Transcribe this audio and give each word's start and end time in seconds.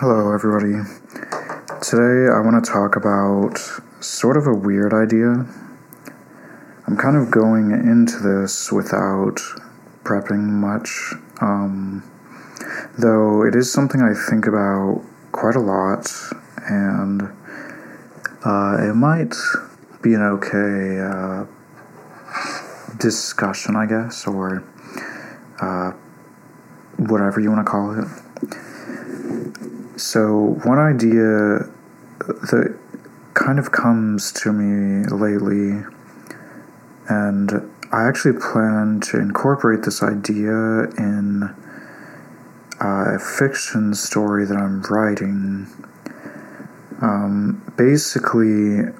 Hello, 0.00 0.32
everybody. 0.32 0.82
Today 1.80 2.26
I 2.28 2.40
want 2.40 2.64
to 2.64 2.68
talk 2.68 2.96
about 2.96 3.60
sort 4.00 4.36
of 4.36 4.48
a 4.48 4.52
weird 4.52 4.92
idea. 4.92 5.46
I'm 6.88 6.96
kind 6.96 7.16
of 7.16 7.30
going 7.30 7.70
into 7.70 8.18
this 8.18 8.72
without 8.72 9.38
prepping 10.02 10.48
much, 10.48 11.12
um, 11.40 12.02
though 12.98 13.44
it 13.44 13.54
is 13.54 13.72
something 13.72 14.02
I 14.02 14.14
think 14.14 14.48
about 14.48 15.00
quite 15.30 15.54
a 15.54 15.60
lot, 15.60 16.10
and 16.66 17.22
uh, 18.44 18.76
it 18.80 18.96
might 18.96 19.36
be 20.02 20.14
an 20.14 20.22
okay 20.22 20.98
uh, 20.98 21.46
discussion, 22.98 23.76
I 23.76 23.86
guess, 23.86 24.26
or 24.26 24.64
uh, 25.60 25.92
whatever 26.96 27.38
you 27.38 27.52
want 27.52 27.64
to 27.64 27.70
call 27.70 27.96
it. 27.96 28.23
So, 29.96 30.58
one 30.64 30.78
idea 30.78 31.70
that 32.18 32.76
kind 33.34 33.60
of 33.60 33.70
comes 33.70 34.32
to 34.32 34.52
me 34.52 35.06
lately, 35.08 35.84
and 37.08 37.70
I 37.92 38.08
actually 38.08 38.40
plan 38.40 38.98
to 39.10 39.20
incorporate 39.20 39.82
this 39.82 40.02
idea 40.02 40.50
in 40.98 41.54
a 42.80 43.18
fiction 43.20 43.94
story 43.94 44.44
that 44.46 44.56
I'm 44.56 44.82
writing. 44.82 45.68
Um, 47.00 47.62
basically, 47.76 48.92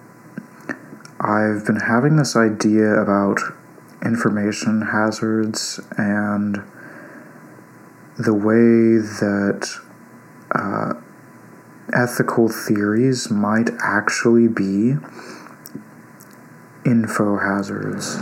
I've 1.19 1.67
been 1.67 1.81
having 1.89 2.17
this 2.17 2.37
idea 2.37 3.01
about 3.03 3.41
information 4.05 4.83
hazards 4.83 5.81
and 5.97 6.63
the 8.17 8.35
way 8.35 8.99
that 8.99 9.81
uh, 10.55 10.95
ethical 11.93 12.49
theories 12.49 13.31
might 13.31 13.71
actually 13.83 14.49
be 14.49 14.97
info 16.85 17.39
hazards. 17.39 18.17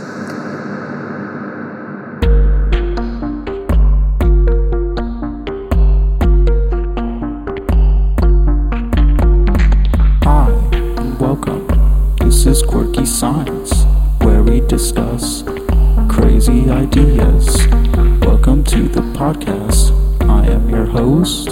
Hi, 10.23 10.49
and 10.97 11.19
welcome. 11.19 11.67
This 12.19 12.45
is 12.45 12.61
Quirky 12.63 13.05
Science, 13.05 13.83
where 14.21 14.41
we 14.43 14.61
discuss 14.61 15.43
crazy 16.09 16.69
ideas. 16.69 17.67
Welcome 18.21 18.63
to 18.65 18.87
the 18.87 19.01
podcast. 19.13 19.91
I 20.29 20.45
am 20.47 20.69
your 20.69 20.85
host, 20.85 21.49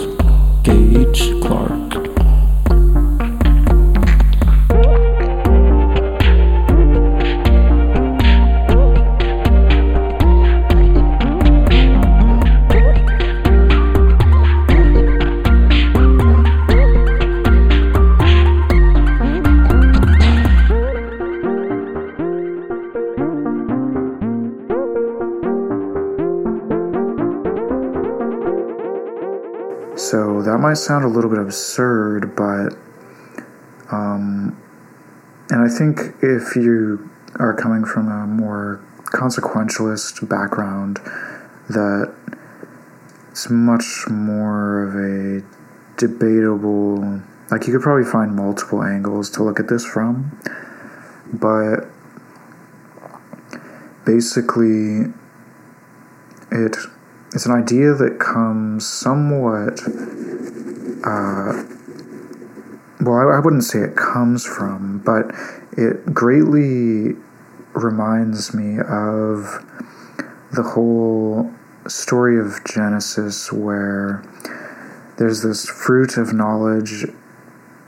might 30.72 30.78
sound 30.78 31.04
a 31.04 31.08
little 31.10 31.30
bit 31.30 31.40
absurd, 31.40 32.34
but 32.34 32.70
um, 33.94 34.58
and 35.50 35.62
I 35.62 35.68
think 35.68 36.00
if 36.22 36.56
you 36.56 37.10
are 37.36 37.54
coming 37.54 37.84
from 37.84 38.08
a 38.08 38.26
more 38.26 38.82
consequentialist 39.08 40.30
background, 40.30 41.00
that 41.68 42.16
it's 43.32 43.50
much 43.50 44.06
more 44.10 44.84
of 44.84 44.96
a 44.96 45.44
debatable. 45.98 47.22
Like 47.50 47.68
you 47.68 47.74
could 47.74 47.82
probably 47.82 48.10
find 48.10 48.34
multiple 48.34 48.82
angles 48.82 49.30
to 49.32 49.44
look 49.44 49.60
at 49.60 49.68
this 49.68 49.86
from, 49.86 50.40
but 51.34 51.82
basically, 54.06 55.12
it 56.50 56.78
it's 57.34 57.46
an 57.46 57.52
idea 57.52 57.94
that 57.94 58.20
comes 58.20 58.88
somewhat. 58.88 59.82
Uh, 61.04 61.64
well, 63.02 63.16
I, 63.16 63.38
I 63.38 63.40
wouldn't 63.40 63.64
say 63.64 63.80
it 63.80 63.96
comes 63.96 64.46
from, 64.46 65.00
but 65.00 65.34
it 65.78 66.14
greatly 66.14 67.16
reminds 67.74 68.54
me 68.54 68.80
of 68.80 69.66
the 70.52 70.64
whole 70.64 71.52
story 71.88 72.40
of 72.40 72.60
Genesis, 72.66 73.52
where 73.52 74.24
there's 75.18 75.42
this 75.42 75.68
fruit 75.68 76.18
of 76.18 76.34
knowledge 76.34 77.06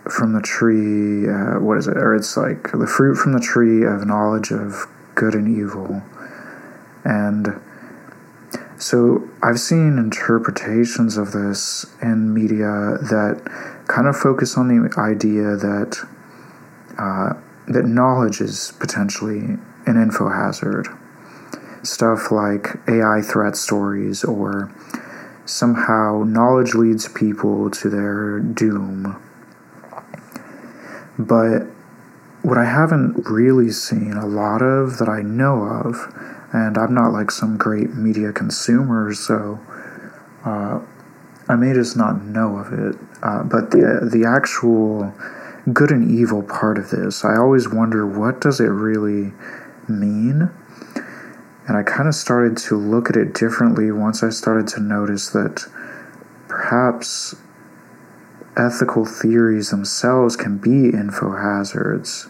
from 0.09 0.33
the 0.33 0.41
tree. 0.41 1.29
Uh, 1.29 1.59
what 1.59 1.77
is 1.77 1.87
it? 1.87 1.97
Or 1.97 2.15
it's 2.15 2.35
like 2.35 2.71
the 2.71 2.87
fruit 2.87 3.15
from 3.15 3.33
the 3.33 3.39
tree 3.39 3.83
of 3.83 4.05
knowledge 4.05 4.51
of 4.51 4.87
good 5.15 5.35
and 5.35 5.47
evil. 5.47 6.01
And 7.03 7.59
so 8.83 9.25
I've 9.41 9.61
seen 9.61 9.97
interpretations 9.97 11.15
of 11.15 11.31
this 11.31 11.85
in 12.01 12.33
media 12.33 12.97
that 12.99 13.41
kind 13.87 14.07
of 14.07 14.17
focus 14.17 14.57
on 14.57 14.67
the 14.67 14.93
idea 14.99 15.55
that 15.55 16.05
uh, 16.99 17.33
that 17.69 17.85
knowledge 17.85 18.41
is 18.41 18.73
potentially 18.79 19.57
an 19.85 19.95
info 19.95 20.27
hazard. 20.27 20.89
Stuff 21.83 22.29
like 22.29 22.75
AI 22.89 23.21
threat 23.21 23.55
stories 23.55 24.25
or 24.25 24.69
somehow 25.45 26.25
knowledge 26.25 26.73
leads 26.73 27.07
people 27.07 27.71
to 27.71 27.89
their 27.89 28.41
doom. 28.41 29.15
But 31.17 31.67
what 32.41 32.57
I 32.57 32.65
haven't 32.65 33.29
really 33.29 33.71
seen 33.71 34.11
a 34.11 34.25
lot 34.25 34.61
of 34.61 34.97
that 34.97 35.07
I 35.07 35.21
know 35.21 35.63
of, 35.63 36.32
and 36.53 36.77
I'm 36.77 36.93
not 36.93 37.11
like 37.11 37.31
some 37.31 37.57
great 37.57 37.95
media 37.95 38.31
consumer, 38.31 39.13
so 39.13 39.59
uh, 40.45 40.79
I 41.49 41.55
may 41.55 41.73
just 41.73 41.97
not 41.97 42.23
know 42.23 42.57
of 42.57 42.71
it. 42.71 42.95
Uh, 43.23 43.43
but 43.43 43.71
the 43.71 44.07
the 44.09 44.25
actual 44.25 45.13
good 45.71 45.91
and 45.91 46.09
evil 46.09 46.43
part 46.43 46.77
of 46.77 46.91
this, 46.91 47.25
I 47.25 47.37
always 47.37 47.67
wonder 47.67 48.05
what 48.05 48.39
does 48.39 48.59
it 48.59 48.65
really 48.65 49.33
mean. 49.87 50.51
And 51.65 51.77
I 51.77 51.83
kind 51.83 52.09
of 52.09 52.15
started 52.15 52.57
to 52.67 52.75
look 52.77 53.09
at 53.09 53.15
it 53.15 53.33
differently 53.33 53.89
once 53.91 54.21
I 54.21 54.29
started 54.29 54.67
to 54.69 54.81
notice 54.81 55.29
that 55.29 55.65
perhaps 56.49 57.35
ethical 58.57 59.05
theories 59.05 59.71
themselves 59.71 60.35
can 60.35 60.57
be 60.57 60.89
info 60.89 61.35
hazards. 61.37 62.27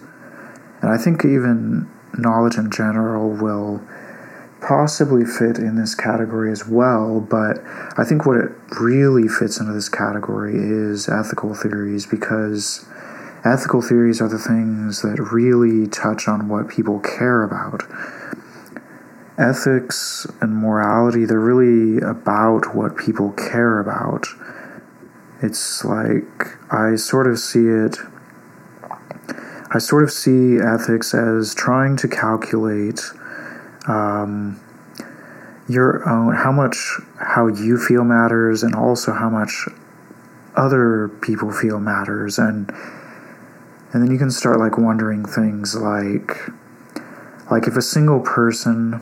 And 0.82 0.92
I 0.92 0.98
think 0.98 1.26
even 1.26 1.90
knowledge 2.16 2.58
in 2.58 2.70
general 2.70 3.30
will 3.30 3.82
possibly 4.64 5.26
fit 5.26 5.58
in 5.58 5.76
this 5.76 5.94
category 5.94 6.52
as 6.52 6.66
well, 6.68 7.20
but 7.20 7.60
I 7.98 8.04
think 8.04 8.26
what 8.26 8.38
it 8.38 8.52
really 8.80 9.28
fits 9.28 9.60
into 9.60 9.74
this 9.74 9.90
category 9.90 10.56
is 10.56 11.10
ethical 11.10 11.54
theories 11.54 12.06
because 12.06 12.86
ethical 13.44 13.82
theories 13.82 14.22
are 14.22 14.30
the 14.30 14.40
things 14.40 15.02
that 15.02 15.20
really 15.20 15.88
touch 15.88 16.28
on 16.28 16.48
what 16.48 16.70
people 16.70 17.00
care 17.00 17.44
about. 17.44 17.84
Ethics 19.38 20.26
and 20.40 20.56
morality, 20.56 21.26
they're 21.26 21.40
really 21.40 21.98
about 21.98 22.76
what 22.76 22.98
people 22.98 23.32
care 23.32 23.80
about. 23.80 24.28
It's 25.42 25.84
like 25.84 26.48
I 26.72 26.96
sort 26.96 27.28
of 27.28 27.38
see 27.38 27.68
it 27.68 27.98
I 29.76 29.80
sort 29.80 30.04
of 30.04 30.12
see 30.12 30.60
ethics 30.60 31.16
as 31.16 31.56
trying 31.56 31.98
to 31.98 32.08
calculate 32.08 33.02
um, 33.88 34.60
your 35.68 36.08
own 36.08 36.36
how 36.36 36.52
much 36.52 37.00
how 37.20 37.48
you 37.48 37.78
feel 37.78 38.04
matters 38.04 38.64
and 38.64 38.76
also 38.76 39.14
how 39.14 39.30
much 39.30 39.68
other 40.56 41.10
people 41.22 41.52
feel 41.52 41.80
matters 41.80 42.38
and 42.38 42.70
and 43.92 44.04
then 44.04 44.12
you 44.12 44.18
can 44.18 44.32
start 44.32 44.60
like 44.60 44.78
wondering 44.78 45.26
things 45.26 45.76
like 45.76 46.38
like 47.50 47.68
if 47.68 47.78
a 47.78 47.82
single 47.82 48.20
person 48.20 49.02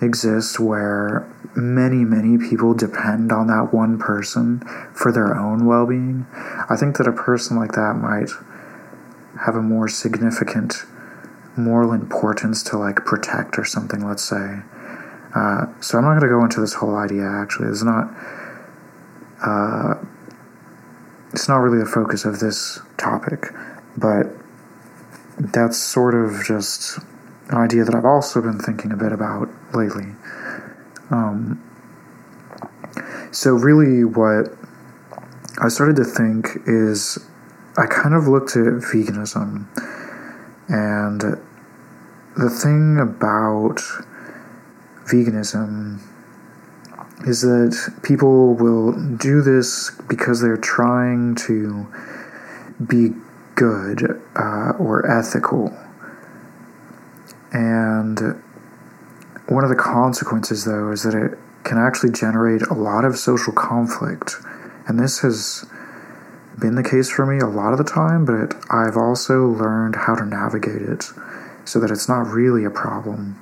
exists 0.00 0.58
where 0.58 1.28
many 1.54 2.04
many 2.04 2.36
people 2.36 2.74
depend 2.74 3.30
on 3.30 3.46
that 3.46 3.72
one 3.72 3.98
person 3.98 4.60
for 4.92 5.12
their 5.12 5.38
own 5.38 5.66
well-being 5.66 6.26
i 6.68 6.76
think 6.76 6.96
that 6.96 7.06
a 7.06 7.12
person 7.12 7.56
like 7.56 7.72
that 7.72 7.94
might 7.94 8.30
have 9.46 9.54
a 9.54 9.62
more 9.62 9.88
significant 9.88 10.84
moral 11.56 11.92
importance 11.92 12.62
to 12.62 12.78
like 12.78 12.96
protect 13.04 13.58
or 13.58 13.64
something 13.64 14.06
let's 14.06 14.22
say 14.22 14.60
uh, 15.34 15.66
so 15.80 15.98
i'm 15.98 16.04
not 16.04 16.18
going 16.18 16.20
to 16.20 16.28
go 16.28 16.42
into 16.42 16.60
this 16.60 16.74
whole 16.74 16.96
idea 16.96 17.24
actually 17.24 17.68
it's 17.68 17.82
not 17.82 18.08
uh, 19.44 19.94
it's 21.32 21.48
not 21.48 21.56
really 21.58 21.78
the 21.78 21.86
focus 21.86 22.24
of 22.24 22.40
this 22.40 22.80
topic, 22.98 23.48
but 23.96 24.26
that's 25.38 25.78
sort 25.78 26.14
of 26.14 26.44
just 26.44 26.98
an 27.48 27.56
idea 27.56 27.84
that 27.84 27.94
I've 27.94 28.04
also 28.04 28.40
been 28.40 28.58
thinking 28.58 28.92
a 28.92 28.96
bit 28.96 29.12
about 29.12 29.48
lately. 29.74 30.14
Um, 31.10 31.62
so, 33.32 33.52
really, 33.52 34.04
what 34.04 34.54
I 35.60 35.68
started 35.68 35.96
to 35.96 36.04
think 36.04 36.58
is 36.66 37.18
I 37.78 37.86
kind 37.86 38.14
of 38.14 38.28
looked 38.28 38.50
at 38.56 38.64
veganism, 38.64 39.66
and 40.68 41.20
the 42.36 42.50
thing 42.50 42.98
about 42.98 43.80
veganism 45.04 46.00
is 47.26 47.42
that 47.42 47.92
people 48.02 48.54
will 48.54 48.92
do 49.16 49.42
this 49.42 49.90
because 50.08 50.40
they're 50.40 50.56
trying 50.56 51.34
to 51.34 51.86
be 52.84 53.10
good 53.54 54.20
uh, 54.34 54.72
or 54.78 55.08
ethical. 55.08 55.76
And 57.52 58.42
one 59.48 59.62
of 59.62 59.70
the 59.70 59.76
consequences, 59.76 60.64
though, 60.64 60.90
is 60.90 61.02
that 61.02 61.14
it 61.14 61.38
can 61.64 61.78
actually 61.78 62.12
generate 62.12 62.62
a 62.62 62.74
lot 62.74 63.04
of 63.04 63.16
social 63.16 63.52
conflict. 63.52 64.36
And 64.86 64.98
this 64.98 65.20
has 65.20 65.66
been 66.58 66.74
the 66.74 66.82
case 66.82 67.10
for 67.10 67.26
me 67.26 67.38
a 67.38 67.46
lot 67.46 67.72
of 67.72 67.78
the 67.78 67.84
time, 67.84 68.24
but 68.24 68.54
I've 68.70 68.96
also 68.96 69.46
learned 69.46 69.96
how 69.96 70.14
to 70.14 70.24
navigate 70.24 70.82
it 70.82 71.10
so 71.64 71.80
that 71.80 71.90
it's 71.90 72.08
not 72.08 72.26
really 72.26 72.64
a 72.64 72.70
problem. 72.70 73.38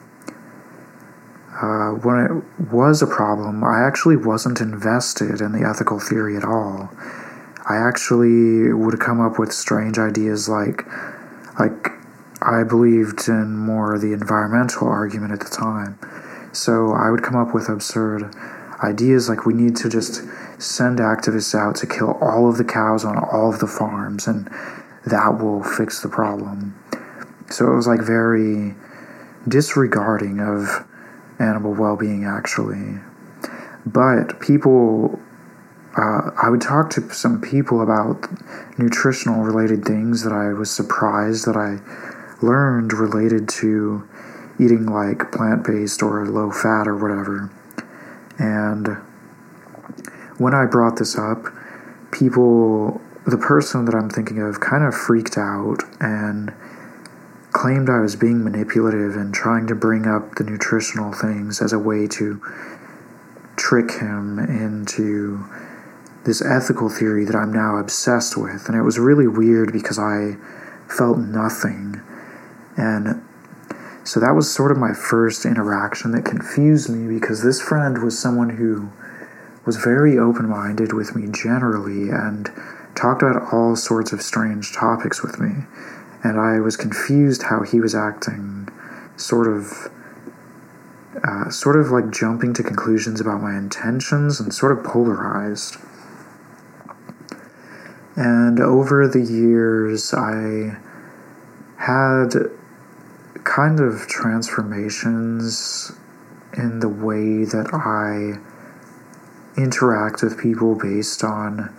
Uh, 1.60 1.90
when 1.90 2.18
it 2.24 2.70
was 2.72 3.02
a 3.02 3.06
problem, 3.06 3.62
I 3.62 3.86
actually 3.86 4.16
wasn't 4.16 4.60
invested 4.60 5.40
in 5.40 5.52
the 5.52 5.66
ethical 5.68 5.98
theory 5.98 6.36
at 6.36 6.44
all. 6.44 6.90
I 7.68 7.76
actually 7.76 8.72
would 8.72 8.98
come 8.98 9.20
up 9.20 9.38
with 9.38 9.52
strange 9.52 9.98
ideas 9.98 10.48
like, 10.48 10.86
like 11.58 11.92
I 12.40 12.62
believed 12.62 13.28
in 13.28 13.56
more 13.56 13.98
the 13.98 14.12
environmental 14.12 14.88
argument 14.88 15.32
at 15.32 15.40
the 15.40 15.50
time. 15.50 15.98
So 16.52 16.92
I 16.92 17.10
would 17.10 17.22
come 17.22 17.36
up 17.36 17.54
with 17.54 17.68
absurd 17.68 18.34
ideas 18.82 19.28
like 19.28 19.46
we 19.46 19.54
need 19.54 19.76
to 19.76 19.88
just 19.88 20.22
send 20.58 20.98
activists 20.98 21.54
out 21.54 21.76
to 21.76 21.86
kill 21.86 22.12
all 22.20 22.48
of 22.48 22.56
the 22.56 22.64
cows 22.64 23.04
on 23.04 23.18
all 23.18 23.52
of 23.52 23.60
the 23.60 23.66
farms 23.66 24.26
and 24.26 24.48
that 25.06 25.38
will 25.40 25.62
fix 25.62 26.02
the 26.02 26.08
problem. 26.08 26.74
So 27.50 27.72
it 27.72 27.76
was 27.76 27.86
like 27.86 28.00
very 28.00 28.74
disregarding 29.48 30.40
of 30.40 30.86
animal 31.40 31.74
well 31.74 31.96
being, 31.96 32.24
actually. 32.24 33.00
But 33.86 34.40
people, 34.40 35.18
uh, 35.96 36.30
I 36.40 36.48
would 36.50 36.60
talk 36.60 36.90
to 36.90 37.10
some 37.12 37.40
people 37.40 37.82
about 37.82 38.28
nutritional 38.78 39.42
related 39.42 39.84
things 39.84 40.22
that 40.22 40.32
I 40.32 40.52
was 40.52 40.70
surprised 40.70 41.46
that 41.46 41.56
I 41.56 41.80
learned 42.44 42.92
related 42.92 43.48
to 43.48 44.06
eating 44.58 44.86
like 44.86 45.32
plant 45.32 45.64
based 45.64 46.02
or 46.02 46.26
low 46.26 46.50
fat 46.50 46.86
or 46.86 46.96
whatever. 46.96 47.50
And 48.40 48.96
when 50.38 50.54
I 50.54 50.64
brought 50.64 50.96
this 50.96 51.18
up, 51.18 51.44
people, 52.10 53.00
the 53.26 53.36
person 53.36 53.84
that 53.84 53.94
I'm 53.94 54.08
thinking 54.08 54.40
of, 54.40 54.60
kind 54.60 54.82
of 54.82 54.94
freaked 54.94 55.36
out 55.36 55.82
and 56.00 56.52
claimed 57.52 57.90
I 57.90 58.00
was 58.00 58.16
being 58.16 58.42
manipulative 58.42 59.16
and 59.16 59.34
trying 59.34 59.66
to 59.66 59.74
bring 59.74 60.06
up 60.06 60.36
the 60.36 60.44
nutritional 60.44 61.12
things 61.12 61.60
as 61.60 61.72
a 61.72 61.78
way 61.78 62.06
to 62.08 62.40
trick 63.56 63.90
him 63.92 64.38
into 64.38 65.44
this 66.24 66.40
ethical 66.40 66.88
theory 66.88 67.24
that 67.26 67.34
I'm 67.34 67.52
now 67.52 67.76
obsessed 67.76 68.36
with. 68.36 68.66
And 68.66 68.76
it 68.76 68.82
was 68.82 68.98
really 68.98 69.26
weird 69.26 69.72
because 69.72 69.98
I 69.98 70.36
felt 70.88 71.18
nothing. 71.18 72.00
And 72.76 73.22
so 74.10 74.18
that 74.18 74.34
was 74.34 74.52
sort 74.52 74.72
of 74.72 74.76
my 74.76 74.92
first 74.92 75.46
interaction 75.46 76.10
that 76.10 76.24
confused 76.24 76.90
me 76.90 77.06
because 77.06 77.44
this 77.44 77.60
friend 77.60 78.02
was 78.02 78.18
someone 78.18 78.50
who 78.50 78.90
was 79.64 79.76
very 79.76 80.18
open 80.18 80.48
minded 80.48 80.92
with 80.92 81.14
me 81.14 81.30
generally 81.30 82.10
and 82.10 82.50
talked 82.96 83.22
about 83.22 83.52
all 83.52 83.76
sorts 83.76 84.12
of 84.12 84.20
strange 84.20 84.74
topics 84.74 85.22
with 85.22 85.38
me 85.38 85.62
and 86.24 86.40
I 86.40 86.58
was 86.58 86.76
confused 86.76 87.44
how 87.44 87.62
he 87.62 87.78
was 87.78 87.94
acting, 87.94 88.68
sort 89.16 89.46
of, 89.46 89.92
uh, 91.22 91.48
sort 91.48 91.76
of 91.76 91.92
like 91.92 92.10
jumping 92.10 92.52
to 92.54 92.64
conclusions 92.64 93.20
about 93.20 93.40
my 93.40 93.56
intentions 93.56 94.40
and 94.40 94.52
sort 94.52 94.76
of 94.76 94.84
polarized. 94.84 95.76
And 98.16 98.58
over 98.58 99.06
the 99.06 99.22
years, 99.22 100.12
I 100.12 100.76
had 101.76 102.50
kind 103.44 103.80
of 103.80 104.06
transformations 104.06 105.92
in 106.56 106.80
the 106.80 106.88
way 106.88 107.44
that 107.44 107.72
I 107.72 108.40
interact 109.60 110.22
with 110.22 110.38
people 110.38 110.74
based 110.74 111.22
on 111.24 111.74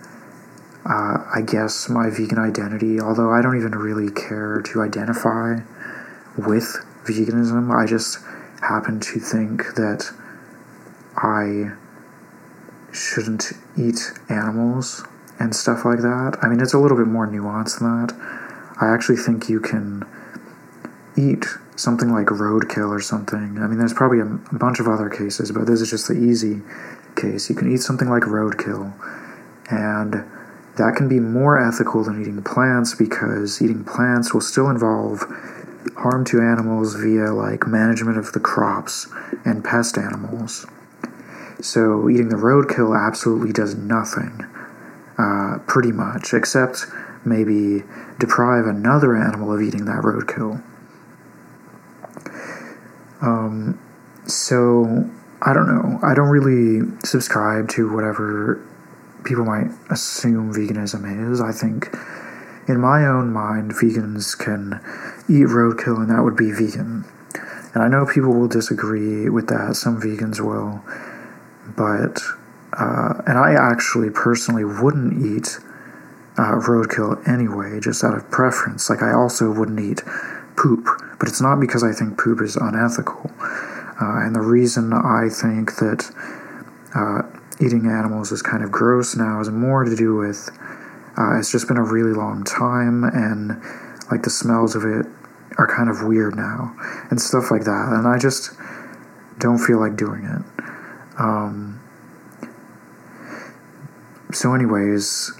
uh, 0.84 1.18
I 1.32 1.42
guess, 1.42 1.88
my 1.88 2.10
vegan 2.10 2.38
identity, 2.38 3.00
although 3.00 3.30
I 3.30 3.40
don't 3.40 3.56
even 3.56 3.72
really 3.72 4.10
care 4.10 4.60
to 4.62 4.82
identify 4.82 5.60
with 6.36 6.84
veganism. 7.04 7.70
I 7.74 7.86
just 7.86 8.18
happen 8.62 8.98
to 9.00 9.20
think 9.20 9.74
that 9.76 10.10
I 11.16 11.72
shouldn't 12.92 13.52
eat 13.76 14.12
animals 14.28 15.04
and 15.38 15.54
stuff 15.54 15.84
like 15.84 16.00
that. 16.00 16.38
I 16.42 16.48
mean, 16.48 16.60
it's 16.60 16.74
a 16.74 16.78
little 16.78 16.96
bit 16.96 17.06
more 17.06 17.26
nuanced 17.26 17.78
than 17.78 18.06
that. 18.06 18.14
I 18.80 18.92
actually 18.92 19.16
think 19.16 19.48
you 19.48 19.60
can 19.60 20.04
eat 21.16 21.44
something 21.76 22.10
like 22.10 22.26
roadkill 22.26 22.90
or 22.90 23.00
something. 23.00 23.58
I 23.58 23.66
mean, 23.66 23.78
there's 23.78 23.92
probably 23.92 24.20
a, 24.20 24.24
bunch 24.24 24.80
of 24.80 24.88
other 24.88 25.08
cases, 25.08 25.52
but 25.52 25.66
this 25.66 25.80
is 25.80 25.90
just 25.90 26.08
the 26.08 26.14
easy 26.14 26.62
case. 27.16 27.48
You 27.48 27.56
can 27.56 27.72
eat 27.72 27.80
something 27.80 28.08
like 28.08 28.22
roadkill 28.22 28.92
and 29.70 30.24
that 30.76 30.96
can 30.96 31.08
be 31.08 31.20
more 31.20 31.58
ethical 31.58 32.02
than 32.02 32.20
eating 32.20 32.42
plants 32.42 32.94
because 32.94 33.60
eating 33.60 33.84
plants 33.84 34.32
will 34.32 34.40
still 34.40 34.70
involve 34.70 35.24
harm 35.96 36.24
to 36.24 36.40
animals 36.40 36.94
via 36.94 37.32
like 37.32 37.66
management 37.66 38.16
of 38.16 38.32
the 38.32 38.40
crops 38.40 39.08
and 39.44 39.64
pest 39.64 39.98
animals. 39.98 40.66
So 41.60 42.08
eating 42.08 42.28
the 42.28 42.36
roadkill 42.36 42.98
absolutely 42.98 43.52
does 43.52 43.74
nothing, 43.74 44.44
uh, 45.18 45.58
pretty 45.66 45.92
much, 45.92 46.32
except 46.34 46.86
maybe 47.24 47.84
deprive 48.18 48.66
another 48.66 49.16
animal 49.16 49.52
of 49.52 49.62
eating 49.62 49.84
that 49.84 50.02
roadkill. 50.02 50.62
Um, 53.22 53.80
so 54.26 55.08
I 55.40 55.52
don't 55.54 55.66
know. 55.66 55.98
I 56.02 56.14
don't 56.14 56.28
really 56.28 56.86
subscribe 57.04 57.68
to 57.70 57.92
whatever 57.92 58.60
people 59.24 59.44
might 59.44 59.68
assume 59.90 60.52
veganism 60.52 61.30
is. 61.30 61.40
I 61.40 61.52
think, 61.52 61.88
in 62.68 62.80
my 62.80 63.06
own 63.06 63.32
mind, 63.32 63.72
vegans 63.72 64.36
can 64.38 64.80
eat 65.28 65.46
roadkill 65.46 65.98
and 65.98 66.10
that 66.10 66.22
would 66.22 66.36
be 66.36 66.50
vegan. 66.52 67.04
And 67.74 67.82
I 67.82 67.88
know 67.88 68.04
people 68.04 68.32
will 68.34 68.48
disagree 68.48 69.28
with 69.30 69.48
that, 69.48 69.76
some 69.76 70.00
vegans 70.00 70.40
will, 70.40 70.84
but, 71.74 72.20
uh, 72.78 73.22
and 73.26 73.38
I 73.38 73.54
actually 73.54 74.10
personally 74.10 74.64
wouldn't 74.64 75.24
eat 75.24 75.58
uh, 76.36 76.60
roadkill 76.60 77.26
anyway, 77.26 77.80
just 77.80 78.04
out 78.04 78.14
of 78.14 78.30
preference. 78.30 78.90
Like, 78.90 79.02
I 79.02 79.12
also 79.12 79.50
wouldn't 79.50 79.80
eat 79.80 80.02
poop, 80.56 80.86
but 81.22 81.28
it's 81.28 81.40
not 81.40 81.60
because 81.60 81.84
I 81.84 81.92
think 81.92 82.18
poop 82.18 82.42
is 82.42 82.56
unethical. 82.56 83.30
Uh, 83.38 84.26
and 84.26 84.34
the 84.34 84.40
reason 84.40 84.92
I 84.92 85.28
think 85.28 85.76
that 85.76 86.10
uh, 86.96 87.22
eating 87.64 87.86
animals 87.86 88.32
is 88.32 88.42
kind 88.42 88.64
of 88.64 88.72
gross 88.72 89.14
now 89.14 89.40
is 89.40 89.48
more 89.48 89.84
to 89.84 89.94
do 89.94 90.16
with 90.16 90.50
uh, 91.16 91.38
it's 91.38 91.52
just 91.52 91.68
been 91.68 91.76
a 91.76 91.82
really 91.84 92.12
long 92.12 92.42
time 92.42 93.04
and 93.04 93.62
like 94.10 94.24
the 94.24 94.30
smells 94.30 94.74
of 94.74 94.84
it 94.84 95.06
are 95.58 95.68
kind 95.68 95.88
of 95.88 96.02
weird 96.02 96.34
now 96.34 96.74
and 97.10 97.20
stuff 97.20 97.52
like 97.52 97.62
that 97.62 97.92
and 97.92 98.08
i 98.08 98.18
just 98.18 98.50
don't 99.38 99.58
feel 99.58 99.78
like 99.78 99.94
doing 99.94 100.24
it 100.24 100.64
um, 101.20 101.80
so 104.32 104.54
anyways 104.54 105.30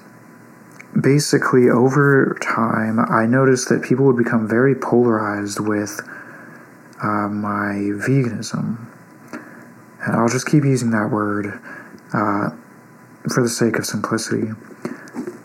basically 1.01 1.69
over 1.69 2.37
time 2.43 2.99
i 3.11 3.27
noticed 3.27 3.69
that 3.69 3.83
people 3.83 4.05
would 4.05 4.17
become 4.17 4.47
very 4.47 4.75
polarized 4.75 5.59
with 5.61 6.01
uh, 7.03 7.29
my 7.29 7.91
veganism 7.97 8.79
and 10.05 10.17
i'll 10.17 10.29
just 10.29 10.47
keep 10.47 10.65
using 10.65 10.91
that 10.91 11.11
word 11.11 11.61
uh, 12.13 12.51
for 13.31 13.43
the 13.43 13.49
sake 13.49 13.79
of 13.79 13.87
simplicity, 13.87 14.51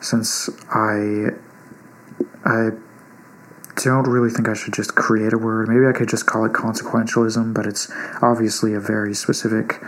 since 0.02 0.50
I 0.70 1.30
I 2.46 2.70
don't 3.76 4.08
really 4.08 4.32
think 4.32 4.50
I 4.50 4.54
should 4.54 4.74
just 4.74 4.96
create 4.96 5.34
a 5.34 5.38
word. 5.38 5.68
Maybe 5.68 5.86
I 5.86 5.92
could 5.92 6.10
just 6.10 6.26
call 6.26 6.46
it 6.46 6.54
consequentialism, 6.54 7.54
but 7.54 7.68
it's 7.68 7.92
obviously 8.22 8.74
a 8.74 8.80
very 8.80 9.14
specific 9.14 9.80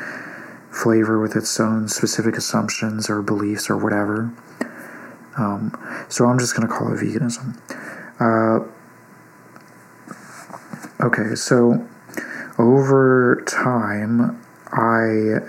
flavor 0.69 1.19
with 1.19 1.35
its 1.35 1.59
own 1.59 1.87
specific 1.87 2.37
assumptions 2.37 3.09
or 3.09 3.21
beliefs 3.23 3.69
or 3.69 3.77
whatever. 3.77 4.31
Um, 5.39 6.05
so 6.09 6.25
I'm 6.25 6.37
just 6.37 6.55
going 6.55 6.67
to 6.67 6.73
call 6.73 6.93
it 6.93 6.97
veganism. 6.99 7.57
Uh, 8.19 8.65
okay, 11.03 11.35
so 11.35 11.87
over 12.57 13.41
time, 13.47 14.43
I 14.71 15.39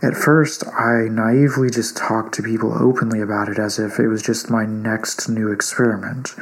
at 0.00 0.14
first, 0.14 0.64
I 0.68 1.08
naively 1.10 1.70
just 1.70 1.96
talked 1.96 2.34
to 2.34 2.42
people 2.42 2.72
openly 2.72 3.20
about 3.20 3.48
it 3.48 3.58
as 3.58 3.80
if 3.80 3.98
it 3.98 4.06
was 4.06 4.22
just 4.22 4.48
my 4.48 4.64
next 4.64 5.28
new 5.28 5.50
experiment. 5.50 6.34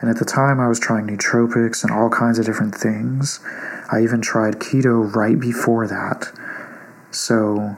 And 0.00 0.08
at 0.08 0.16
the 0.16 0.24
time, 0.24 0.60
I 0.60 0.68
was 0.68 0.78
trying 0.78 1.08
nootropics 1.08 1.82
and 1.82 1.92
all 1.92 2.08
kinds 2.08 2.38
of 2.38 2.46
different 2.46 2.74
things. 2.74 3.40
I 3.92 4.02
even 4.02 4.22
tried 4.22 4.60
keto 4.60 5.14
right 5.14 5.38
before 5.38 5.88
that. 5.88 6.30
So 7.10 7.76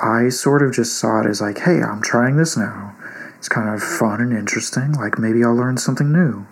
I 0.00 0.28
sort 0.28 0.62
of 0.62 0.72
just 0.72 0.96
saw 0.98 1.20
it 1.20 1.26
as 1.26 1.40
like, 1.40 1.58
hey, 1.58 1.82
I'm 1.82 2.00
trying 2.00 2.36
this 2.36 2.56
now. 2.56 2.94
It's 3.38 3.48
kind 3.48 3.68
of 3.68 3.82
fun 3.82 4.20
and 4.20 4.32
interesting. 4.32 4.92
Like 4.92 5.18
maybe 5.18 5.44
I'll 5.44 5.54
learn 5.54 5.78
something 5.78 6.12
new. 6.12 6.46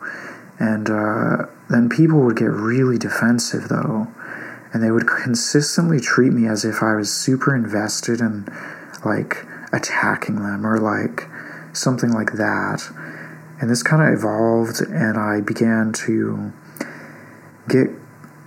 And 0.58 0.88
uh, 0.88 1.46
then 1.68 1.88
people 1.88 2.20
would 2.20 2.36
get 2.36 2.50
really 2.50 2.96
defensive, 2.96 3.68
though 3.68 4.08
and 4.76 4.84
they 4.84 4.90
would 4.90 5.06
consistently 5.06 5.98
treat 5.98 6.34
me 6.34 6.46
as 6.46 6.62
if 6.62 6.82
I 6.82 6.94
was 6.96 7.10
super 7.10 7.56
invested 7.56 8.20
in 8.20 8.46
like 9.06 9.46
attacking 9.72 10.36
them 10.36 10.66
or 10.66 10.78
like 10.78 11.28
something 11.72 12.12
like 12.12 12.32
that. 12.32 12.82
And 13.58 13.70
this 13.70 13.82
kind 13.82 14.02
of 14.02 14.18
evolved, 14.18 14.82
and 14.82 15.16
I 15.16 15.40
began 15.40 15.94
to 16.04 16.52
get 17.70 17.88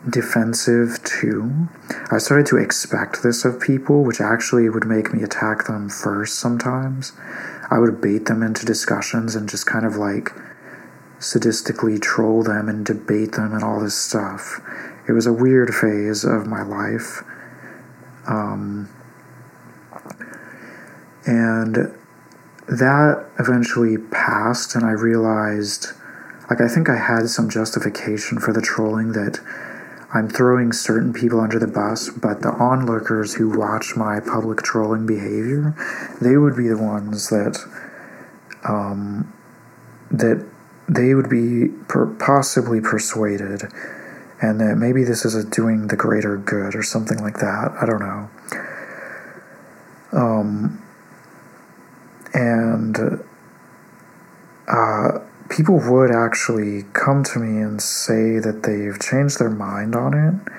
defensive 0.07 1.03
too. 1.03 1.67
I 2.11 2.19
started 2.19 2.45
to 2.47 2.57
expect 2.57 3.23
this 3.23 3.43
of 3.43 3.59
people, 3.59 4.03
which 4.03 4.21
actually 4.21 4.69
would 4.69 4.85
make 4.85 5.11
me 5.11 5.23
attack 5.23 5.65
them 5.65 5.89
first 5.89 6.37
sometimes. 6.37 7.13
I 7.71 7.79
would 7.79 8.01
bait 8.01 8.25
them 8.25 8.41
into 8.41 8.65
discussions 8.65 9.35
and 9.35 9.47
just 9.47 9.65
kind 9.65 9.85
of 9.85 9.95
like 9.95 10.31
sadistically 11.19 12.01
troll 12.01 12.43
them 12.43 12.69
and 12.69 12.85
debate 12.85 13.33
them 13.33 13.53
and 13.53 13.63
all 13.63 13.79
this 13.79 13.95
stuff 13.95 14.61
it 15.09 15.13
was 15.13 15.25
a 15.25 15.33
weird 15.33 15.73
phase 15.73 16.23
of 16.23 16.45
my 16.45 16.61
life. 16.61 17.23
Um, 18.27 18.87
and 21.25 21.91
that 22.67 23.25
eventually 23.39 23.97
passed, 23.97 24.75
and 24.75 24.85
I 24.85 24.91
realized, 24.91 25.87
like, 26.47 26.61
I 26.61 26.67
think 26.67 26.89
I 26.89 26.97
had 26.97 27.27
some 27.27 27.49
justification 27.49 28.39
for 28.39 28.53
the 28.53 28.61
trolling 28.61 29.13
that 29.13 29.39
I'm 30.11 30.27
throwing 30.27 30.73
certain 30.73 31.13
people 31.13 31.39
under 31.39 31.59
the 31.59 31.67
bus, 31.67 32.09
but 32.09 32.41
the 32.41 32.51
onlookers 32.51 33.35
who 33.35 33.57
watch 33.57 33.95
my 33.95 34.19
public 34.19 34.63
trolling 34.63 35.05
behavior, 35.05 35.75
they 36.19 36.35
would 36.35 36.55
be 36.55 36.67
the 36.67 36.77
ones 36.77 37.29
that, 37.29 37.63
um, 38.67 39.31
that 40.09 40.43
they 40.87 41.13
would 41.13 41.29
be 41.29 41.67
per- 41.87 42.07
possibly 42.07 42.81
persuaded 42.81 43.71
and 44.41 44.59
that 44.59 44.77
maybe 44.77 45.03
this 45.03 45.25
is 45.25 45.45
doing 45.45 45.87
the 45.87 45.95
greater 45.95 46.37
good 46.37 46.73
or 46.73 46.81
something 46.81 47.19
like 47.19 47.37
that. 47.37 47.71
I 47.79 47.85
don't 47.85 47.99
know. 47.99 48.29
Um, 50.11 50.81
and 52.33 53.23
uh, 54.67 55.19
people 55.49 55.79
would 55.89 56.11
actually 56.11 56.83
come 56.93 57.23
to 57.23 57.39
me 57.39 57.61
and 57.61 57.81
say 57.81 58.39
that 58.39 58.63
they've 58.63 58.99
changed 58.99 59.39
their 59.39 59.49
mind 59.49 59.95
on 59.95 60.13
it. 60.13 60.51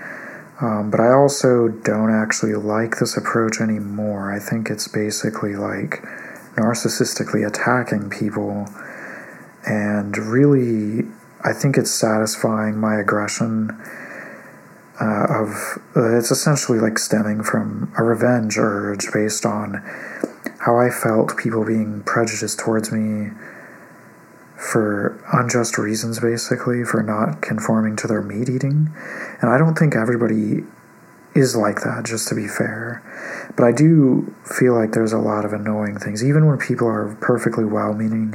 Um, 0.62 0.90
but 0.90 1.00
I 1.00 1.12
also 1.12 1.68
don't 1.68 2.12
actually 2.12 2.54
like 2.54 2.98
this 2.98 3.16
approach 3.16 3.60
anymore. 3.60 4.32
I 4.32 4.38
think 4.38 4.68
it's 4.68 4.88
basically 4.88 5.56
like 5.56 6.02
narcissistically 6.56 7.46
attacking 7.46 8.10
people 8.10 8.68
and 9.64 10.16
really 10.16 11.08
I 11.42 11.52
think 11.52 11.76
it's 11.76 11.90
satisfying 11.90 12.76
my 12.76 12.96
aggression 12.96 13.70
uh, 15.00 15.26
of 15.30 15.78
uh, 15.96 16.18
it's 16.18 16.30
essentially 16.30 16.78
like 16.78 16.98
stemming 16.98 17.42
from 17.42 17.92
a 17.98 18.02
revenge 18.02 18.58
urge 18.58 19.10
based 19.12 19.46
on 19.46 19.82
how 20.58 20.78
I 20.78 20.90
felt 20.90 21.38
people 21.38 21.64
being 21.64 22.02
prejudiced 22.02 22.58
towards 22.58 22.92
me 22.92 23.30
for 24.60 25.18
unjust 25.32 25.78
reasons, 25.78 26.20
basically, 26.20 26.84
for 26.84 27.02
not 27.02 27.40
conforming 27.40 27.96
to 27.96 28.06
their 28.06 28.20
meat 28.20 28.48
eating. 28.48 28.92
And 29.40 29.50
I 29.50 29.56
don't 29.56 29.74
think 29.74 29.96
everybody 29.96 30.64
is 31.34 31.56
like 31.56 31.80
that, 31.82 32.04
just 32.04 32.28
to 32.28 32.34
be 32.34 32.46
fair. 32.46 33.02
But 33.56 33.64
I 33.64 33.72
do 33.72 34.34
feel 34.44 34.74
like 34.74 34.92
there's 34.92 35.12
a 35.12 35.18
lot 35.18 35.44
of 35.44 35.52
annoying 35.52 35.98
things, 35.98 36.22
even 36.22 36.46
when 36.46 36.58
people 36.58 36.86
are 36.86 37.16
perfectly 37.20 37.64
well 37.64 37.94
meaning. 37.94 38.34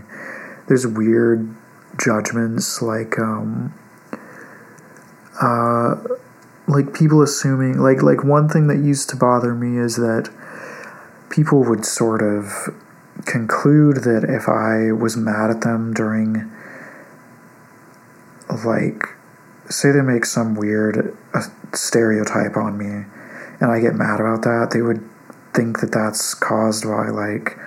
There's 0.67 0.87
weird 0.87 1.55
judgments 1.97 2.81
like 2.81 3.17
um 3.19 3.73
uh 5.41 5.95
like 6.67 6.93
people 6.93 7.21
assuming 7.21 7.77
like 7.79 8.01
like 8.01 8.23
one 8.23 8.49
thing 8.49 8.67
that 8.67 8.79
used 8.79 9.09
to 9.09 9.15
bother 9.15 9.53
me 9.53 9.77
is 9.77 9.95
that 9.95 10.29
people 11.29 11.63
would 11.63 11.85
sort 11.85 12.21
of 12.21 12.75
conclude 13.25 14.03
that 14.03 14.25
if 14.27 14.49
I 14.49 14.91
was 14.91 15.15
mad 15.15 15.49
at 15.49 15.61
them 15.61 15.93
during 15.93 16.51
like 18.65 19.03
say 19.69 19.91
they 19.91 20.01
make 20.01 20.25
some 20.25 20.55
weird 20.55 21.15
uh, 21.33 21.41
stereotype 21.73 22.55
on 22.55 22.77
me 22.77 23.05
and 23.59 23.71
I 23.71 23.79
get 23.79 23.95
mad 23.95 24.19
about 24.19 24.43
that 24.43 24.71
they 24.71 24.81
would 24.81 25.03
think 25.53 25.79
that 25.79 25.91
that's 25.91 26.33
caused 26.33 26.83
by 26.83 27.07
like 27.07 27.57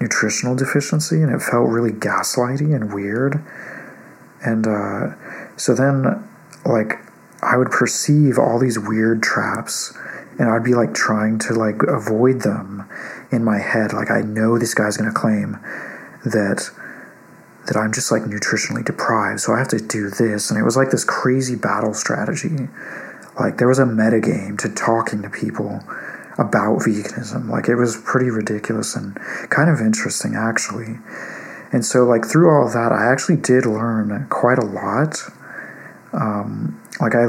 nutritional 0.00 0.54
deficiency 0.54 1.22
and 1.22 1.32
it 1.32 1.40
felt 1.40 1.68
really 1.68 1.92
gaslighty 1.92 2.74
and 2.74 2.92
weird. 2.92 3.42
And 4.44 4.66
uh, 4.66 5.14
so 5.56 5.74
then, 5.74 6.28
like, 6.64 6.94
I 7.42 7.56
would 7.56 7.70
perceive 7.70 8.38
all 8.38 8.58
these 8.58 8.78
weird 8.78 9.22
traps, 9.22 9.96
and 10.38 10.48
I'd 10.48 10.64
be 10.64 10.74
like 10.74 10.94
trying 10.94 11.38
to 11.40 11.54
like 11.54 11.82
avoid 11.82 12.42
them 12.42 12.88
in 13.30 13.44
my 13.44 13.58
head. 13.58 13.92
Like, 13.92 14.10
I 14.10 14.22
know 14.22 14.58
this 14.58 14.74
guy's 14.74 14.96
gonna 14.96 15.12
claim 15.12 15.58
that 16.24 16.70
that 17.66 17.76
I'm 17.76 17.92
just 17.92 18.10
like 18.10 18.22
nutritionally 18.22 18.84
deprived, 18.84 19.40
so 19.40 19.52
I 19.52 19.58
have 19.58 19.68
to 19.68 19.78
do 19.78 20.08
this. 20.08 20.50
And 20.50 20.58
it 20.58 20.62
was 20.62 20.76
like 20.76 20.90
this 20.90 21.04
crazy 21.04 21.54
battle 21.54 21.92
strategy. 21.92 22.68
Like, 23.38 23.58
there 23.58 23.68
was 23.68 23.78
a 23.78 23.86
meta 23.86 24.20
game 24.20 24.56
to 24.58 24.68
talking 24.68 25.22
to 25.22 25.30
people 25.30 25.84
about 26.38 26.78
veganism. 26.80 27.48
Like, 27.48 27.68
it 27.68 27.76
was 27.76 27.96
pretty 27.96 28.30
ridiculous 28.30 28.96
and 28.96 29.14
kind 29.50 29.70
of 29.70 29.80
interesting, 29.80 30.34
actually. 30.34 30.98
And 31.70 31.84
so, 31.84 32.04
like, 32.04 32.24
through 32.24 32.50
all 32.50 32.68
that, 32.70 32.90
I 32.90 33.12
actually 33.12 33.36
did 33.36 33.66
learn 33.66 34.26
quite 34.30 34.58
a 34.58 34.64
lot. 34.64 35.20
Um, 36.12 36.80
like, 37.00 37.14
I, 37.14 37.26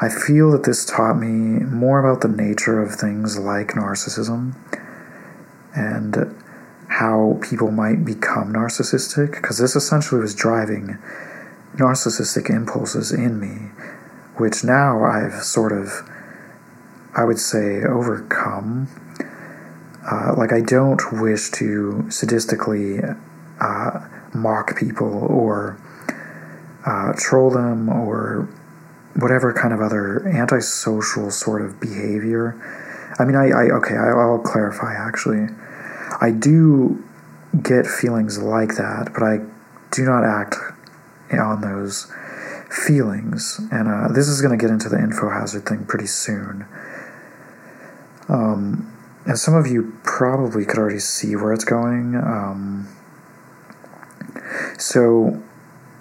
I 0.00 0.08
feel 0.08 0.52
that 0.52 0.62
this 0.62 0.84
taught 0.84 1.18
me 1.18 1.26
more 1.26 1.98
about 1.98 2.20
the 2.20 2.28
nature 2.28 2.80
of 2.80 2.94
things 2.94 3.36
like 3.36 3.68
narcissism 3.72 4.54
and 5.74 6.34
how 6.88 7.38
people 7.42 7.70
might 7.70 8.04
become 8.04 8.52
narcissistic, 8.52 9.32
because 9.32 9.58
this 9.58 9.76
essentially 9.76 10.20
was 10.20 10.34
driving 10.34 10.98
narcissistic 11.74 12.48
impulses 12.48 13.12
in 13.12 13.38
me, 13.40 13.70
which 14.36 14.64
now 14.64 15.04
I've 15.04 15.42
sort 15.42 15.72
of, 15.72 16.08
I 17.14 17.24
would 17.24 17.38
say, 17.38 17.82
overcome. 17.82 18.88
Uh, 20.10 20.34
like 20.36 20.52
I 20.52 20.60
don't 20.60 21.20
wish 21.20 21.50
to 21.50 22.04
sadistically 22.06 23.18
uh, 23.60 24.00
mock 24.32 24.76
people 24.76 25.24
or 25.24 25.76
uh, 26.86 27.12
troll 27.16 27.50
them 27.50 27.88
or 27.88 28.48
whatever 29.18 29.52
kind 29.52 29.74
of 29.74 29.80
other 29.80 30.26
antisocial 30.28 31.30
sort 31.30 31.62
of 31.62 31.80
behavior. 31.80 32.54
I 33.18 33.24
mean, 33.24 33.34
I, 33.34 33.48
I 33.48 33.62
okay, 33.78 33.96
I, 33.96 34.10
I'll 34.10 34.38
clarify 34.38 34.94
actually. 34.94 35.48
I 36.20 36.30
do 36.30 37.04
get 37.62 37.86
feelings 37.86 38.38
like 38.38 38.76
that, 38.76 39.10
but 39.12 39.22
I 39.22 39.38
do 39.90 40.04
not 40.04 40.24
act 40.24 40.56
on 41.32 41.60
those 41.60 42.12
feelings. 42.70 43.60
And 43.72 43.88
uh, 43.88 44.08
this 44.08 44.28
is 44.28 44.40
going 44.40 44.56
to 44.56 44.62
get 44.62 44.70
into 44.70 44.88
the 44.88 44.98
info 44.98 45.30
hazard 45.30 45.66
thing 45.66 45.84
pretty 45.86 46.06
soon. 46.06 46.66
Um, 48.28 48.94
and 49.26 49.38
some 49.38 49.54
of 49.54 49.66
you 49.66 49.98
probably 50.04 50.64
could 50.64 50.78
already 50.78 50.98
see 50.98 51.34
where 51.34 51.52
it's 51.52 51.64
going. 51.64 52.14
Um, 52.14 52.88
so 54.78 55.42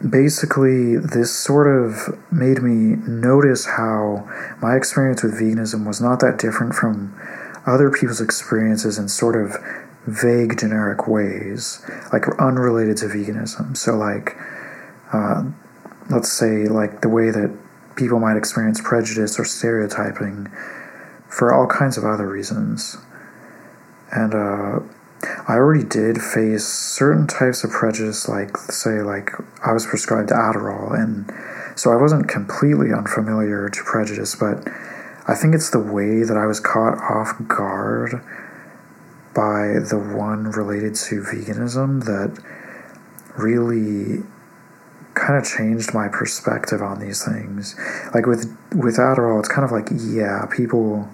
basically, 0.08 0.96
this 0.98 1.36
sort 1.36 1.68
of 1.68 2.18
made 2.32 2.62
me 2.62 2.98
notice 3.08 3.66
how 3.66 4.28
my 4.62 4.76
experience 4.76 5.24
with 5.24 5.40
veganism 5.40 5.86
was 5.86 6.02
not 6.02 6.20
that 6.20 6.38
different 6.38 6.76
from 6.76 7.20
other 7.66 7.90
people's 7.92 8.22
experiences 8.22 8.98
in 8.98 9.08
sort 9.08 9.36
of 9.36 9.58
vague, 10.06 10.58
generic 10.58 11.08
ways, 11.08 11.84
like 12.14 12.28
unrelated 12.40 12.98
to 12.98 13.06
veganism. 13.06 13.76
So, 13.76 13.96
like, 13.96 14.38
uh, 15.12 15.44
let's 16.10 16.32
say, 16.32 16.68
like 16.68 17.02
the 17.02 17.10
way 17.10 17.30
that 17.30 17.56
people 17.96 18.20
might 18.20 18.38
experience 18.38 18.80
prejudice 18.80 19.40
or 19.40 19.46
stereotyping 19.46 20.48
for 21.28 21.54
all 21.54 21.68
kinds 21.68 21.98
of 21.98 22.06
other 22.06 22.28
reasons. 22.28 22.98
And 24.12 24.34
uh, 24.34 24.80
I 25.48 25.54
already 25.54 25.84
did 25.84 26.22
face 26.22 26.66
certain 26.66 27.28
types 27.28 27.64
of 27.64 27.72
prejudice, 27.72 28.28
like, 28.28 28.58
say, 28.58 29.02
like 29.02 29.32
I 29.66 29.74
was 29.74 29.86
prescribed 29.86 30.30
Adderall, 30.30 30.94
and 30.94 31.32
so 31.78 31.92
I 31.92 31.96
wasn't 31.96 32.28
completely 32.28 32.92
unfamiliar 32.92 33.70
to 33.70 33.84
prejudice, 33.84 34.36
but 34.36 34.68
I 35.28 35.36
think 35.36 35.54
it's 35.54 35.70
the 35.70 35.80
way 35.80 36.24
that 36.24 36.38
I 36.38 36.46
was 36.46 36.60
caught 36.60 36.98
off 36.98 37.36
guard 37.48 38.22
by 39.36 39.80
the 39.88 40.00
one 40.00 40.46
related 40.52 40.96
to 40.96 41.22
veganism 41.22 42.06
that 42.06 42.42
really 43.38 44.24
kind 45.14 45.38
of 45.38 45.46
changed 45.46 45.94
my 45.94 46.08
perspective 46.08 46.82
on 46.82 47.00
these 47.00 47.24
things. 47.24 47.76
Like 48.14 48.26
with 48.26 48.46
with 48.74 48.98
Adderall, 48.98 49.40
it's 49.40 49.50
kind 49.50 49.66
of 49.66 49.72
like 49.72 49.90
yeah, 49.92 50.46
people. 50.46 51.10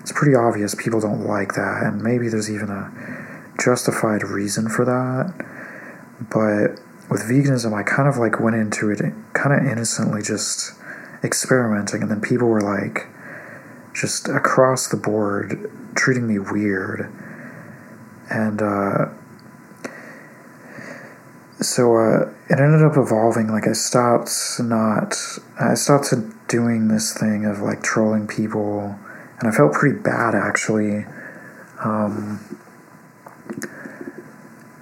It's 0.00 0.12
pretty 0.12 0.34
obvious 0.34 0.74
people 0.74 1.00
don't 1.00 1.26
like 1.26 1.54
that, 1.54 1.82
and 1.84 2.02
maybe 2.02 2.28
there's 2.28 2.50
even 2.50 2.70
a 2.70 2.90
justified 3.58 4.22
reason 4.22 4.68
for 4.68 4.84
that. 4.84 5.34
But 6.20 6.80
with 7.10 7.22
veganism, 7.22 7.72
I 7.72 7.82
kind 7.82 8.08
of 8.08 8.16
like 8.16 8.40
went 8.40 8.56
into 8.56 8.90
it 8.90 9.00
kind 9.32 9.52
of 9.58 9.70
innocently, 9.70 10.22
just 10.22 10.72
experimenting, 11.24 12.02
and 12.02 12.10
then 12.10 12.20
people 12.20 12.48
were 12.48 12.60
like, 12.60 13.08
just 13.94 14.28
across 14.28 14.88
the 14.88 14.96
board, 14.96 15.70
treating 15.94 16.26
me 16.26 16.38
weird, 16.38 17.12
and. 18.30 18.62
uh 18.62 19.06
so 21.60 21.96
uh, 21.96 22.30
it 22.48 22.60
ended 22.60 22.82
up 22.82 22.96
evolving. 22.96 23.48
Like 23.48 23.66
I 23.66 23.72
stopped 23.72 24.30
not, 24.60 25.16
I 25.58 25.74
stopped 25.74 26.14
doing 26.46 26.88
this 26.88 27.12
thing 27.12 27.44
of 27.44 27.60
like 27.60 27.82
trolling 27.82 28.26
people, 28.28 28.96
and 29.38 29.48
I 29.48 29.50
felt 29.50 29.72
pretty 29.72 29.98
bad 29.98 30.34
actually. 30.34 31.04
Um, 31.82 32.60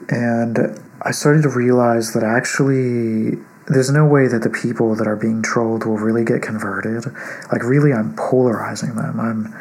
and 0.09 0.59
I 1.03 1.11
started 1.11 1.43
to 1.43 1.49
realize 1.49 2.13
that 2.15 2.23
actually 2.23 3.39
there's 3.69 3.91
no 3.91 4.07
way 4.07 4.29
that 4.29 4.43
the 4.43 4.51
people 4.51 4.95
that 4.95 5.07
are 5.07 5.17
being 5.17 5.43
trolled 5.43 5.85
will 5.85 5.99
really 5.99 6.25
get 6.25 6.43
converted. 6.43 7.05
Like 7.51 7.63
really, 7.65 7.93
I'm 7.93 8.15
polarizing 8.17 8.95
them. 8.95 9.19
I'm 9.21 9.55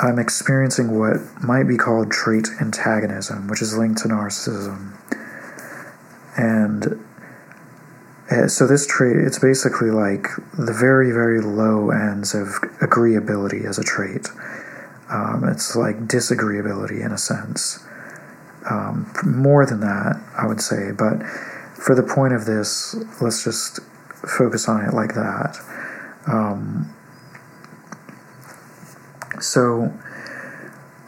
I'm 0.00 0.18
experiencing 0.18 0.96
what 0.96 1.16
might 1.42 1.64
be 1.64 1.76
called 1.76 2.12
trait 2.12 2.46
antagonism, 2.60 3.48
which 3.48 3.60
is 3.60 3.76
linked 3.76 4.02
to 4.02 4.08
narcissism 4.08 4.94
and 6.38 7.04
uh, 8.30 8.46
so 8.46 8.66
this 8.66 8.86
trait 8.86 9.16
it's 9.16 9.38
basically 9.38 9.90
like 9.90 10.28
the 10.56 10.72
very 10.72 11.10
very 11.10 11.40
low 11.40 11.90
ends 11.90 12.34
of 12.34 12.46
agreeability 12.80 13.66
as 13.66 13.78
a 13.78 13.84
trait 13.84 14.28
um, 15.10 15.44
it's 15.46 15.74
like 15.74 16.06
disagreeability 16.06 17.04
in 17.04 17.12
a 17.12 17.18
sense 17.18 17.84
um, 18.70 19.10
more 19.24 19.64
than 19.66 19.80
that 19.80 20.20
i 20.36 20.46
would 20.46 20.60
say 20.60 20.90
but 20.90 21.22
for 21.74 21.94
the 21.94 22.02
point 22.02 22.32
of 22.32 22.44
this 22.44 22.94
let's 23.20 23.44
just 23.44 23.80
focus 24.38 24.68
on 24.68 24.84
it 24.84 24.92
like 24.92 25.14
that 25.14 25.56
um, 26.26 26.94
so 29.40 29.92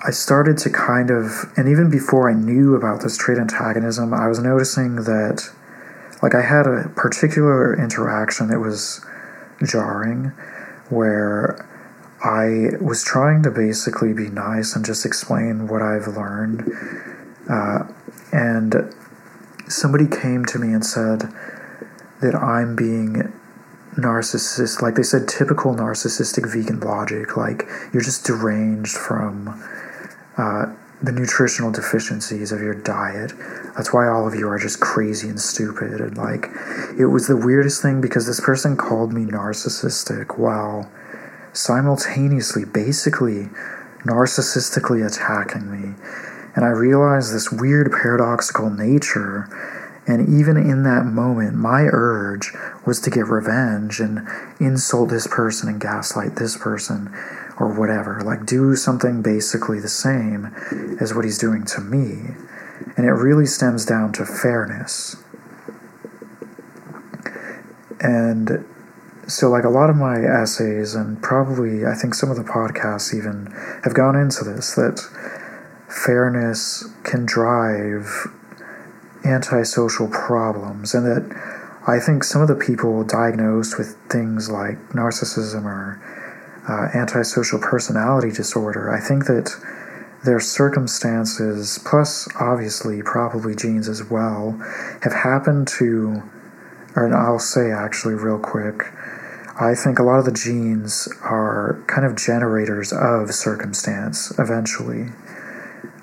I 0.03 0.11
started 0.13 0.57
to 0.59 0.71
kind 0.71 1.11
of, 1.11 1.53
and 1.57 1.69
even 1.69 1.91
before 1.91 2.31
I 2.31 2.33
knew 2.33 2.75
about 2.75 3.03
this 3.03 3.19
trait 3.19 3.39
antagonism, 3.39 4.15
I 4.15 4.29
was 4.29 4.39
noticing 4.39 4.97
that, 4.97 5.51
like, 6.23 6.35
I 6.35 6.41
had 6.41 6.67
a 6.67 6.89
particular 6.97 7.79
interaction 7.79 8.49
that 8.49 8.61
was 8.61 9.05
jarring 9.63 10.33
where 10.89 11.67
I 12.25 12.77
was 12.81 13.05
trying 13.05 13.43
to 13.43 13.51
basically 13.51 14.15
be 14.15 14.29
nice 14.31 14.75
and 14.75 14.85
just 14.85 15.05
explain 15.05 15.69
what 15.69 15.83
I've 15.83 16.09
learned. 16.09 16.65
Uh, 17.49 17.85
and 18.33 18.95
somebody 19.69 20.07
came 20.07 20.45
to 20.45 20.59
me 20.59 20.73
and 20.73 20.85
said 20.85 21.33
that 22.21 22.35
I'm 22.35 22.77
being 22.77 23.33
narcissist 23.97 24.81
like 24.83 24.95
they 24.95 25.03
said 25.03 25.27
typical 25.27 25.75
narcissistic 25.75 26.51
vegan 26.51 26.79
logic 26.79 27.37
like 27.37 27.65
you're 27.93 28.03
just 28.03 28.25
deranged 28.25 28.97
from 28.97 29.49
uh, 30.39 30.73
the 31.03 31.13
nutritional 31.13 31.73
deficiencies 31.73 32.53
of 32.53 32.61
your 32.61 32.75
diet. 32.75 33.33
That's 33.77 33.93
why 33.93 34.09
all 34.09 34.29
of 34.29 34.35
you 34.35 34.49
are 34.49 34.59
just 34.59 34.81
crazy 34.81 35.29
and 35.29 35.41
stupid. 35.41 36.01
And 36.01 36.17
like, 36.17 36.49
it 36.99 37.07
was 37.07 37.27
the 37.27 37.37
weirdest 37.37 37.81
thing 37.81 38.01
because 38.01 38.27
this 38.27 38.41
person 38.41 38.77
called 38.77 39.13
me 39.13 39.25
narcissistic 39.25 40.39
while 40.39 40.91
simultaneously, 41.53 42.65
basically, 42.65 43.49
narcissistically 44.05 45.07
attacking 45.07 45.71
me. 45.71 45.95
And 46.55 46.65
I 46.65 46.69
realized 46.69 47.33
this 47.33 47.53
weird 47.53 47.91
paradoxical 47.93 48.71
nature. 48.71 49.49
And 50.07 50.29
even 50.41 50.57
in 50.57 50.83
that 50.85 51.05
moment, 51.05 51.55
my 51.55 51.83
urge 51.83 52.53
was 52.85 53.01
to 53.01 53.11
get 53.11 53.27
revenge 53.27 54.01
and 54.01 54.27
insult 54.59 55.11
this 55.11 55.27
person 55.27 55.69
and 55.69 55.81
gaslight 55.81 56.37
this 56.37 56.57
person 56.57 57.15
or 57.59 57.69
whatever. 57.73 58.21
Like, 58.25 58.47
do 58.47 58.75
something 58.75 59.23
basically 59.23 59.79
the 59.79 59.89
same 59.89 60.47
as 61.01 61.15
what 61.15 61.25
he's 61.25 61.39
doing 61.39 61.65
to 61.67 61.81
me. 61.81 62.35
And 62.97 63.07
it 63.07 63.13
really 63.13 63.47
stems 63.47 63.85
down 63.85 64.13
to 64.15 64.25
fairness. 64.25 65.17
And 68.01 68.65
so, 69.29 69.51
like, 69.51 69.65
a 69.65 69.69
lot 69.69 69.91
of 69.91 69.97
my 69.97 70.17
essays, 70.17 70.95
and 70.95 71.23
probably 71.23 71.87
I 71.87 71.95
think 71.95 72.15
some 72.15 72.31
of 72.31 72.37
the 72.37 72.43
podcasts 72.43 73.15
even 73.15 73.47
have 73.85 73.95
gone 73.95 74.17
into 74.17 74.43
this 74.43 74.75
that 74.75 75.07
fairness 75.91 76.85
can 77.05 77.27
drive 77.27 78.29
antisocial 79.25 80.09
problems, 80.09 80.95
and 80.95 81.05
that 81.05 81.71
I 81.87 81.99
think 81.99 82.25
some 82.25 82.43
of 82.43 82.49
the 82.49 82.55
people 82.55 83.05
diagnosed 83.05 83.79
with 83.79 83.97
things 84.09 84.51
like 84.51 84.79
narcissism 84.91 85.65
or 85.65 86.01
uh, 86.69 86.97
antisocial 86.97 87.59
personality 87.59 88.31
disorder, 88.31 88.91
I 88.91 89.01
think 89.01 89.27
that 89.27 89.57
their 90.25 90.41
circumstances, 90.41 91.81
plus 91.85 92.29
obviously 92.39 93.03
probably 93.03 93.55
genes 93.57 93.89
as 93.89 94.05
well, 94.05 94.53
have 95.03 95.15
happened 95.15 95.67
to, 95.79 96.23
or 96.95 97.13
I'll 97.15 97.39
say 97.39 97.73
actually 97.73 98.15
real 98.15 98.39
quick, 98.39 98.93
I 99.59 99.75
think 99.75 99.99
a 99.99 100.03
lot 100.03 100.19
of 100.19 100.27
the 100.27 100.33
genes 100.33 101.09
are 101.23 101.83
kind 101.87 102.07
of 102.07 102.17
generators 102.17 102.93
of 102.93 103.33
circumstance 103.35 104.33
eventually. 104.39 105.09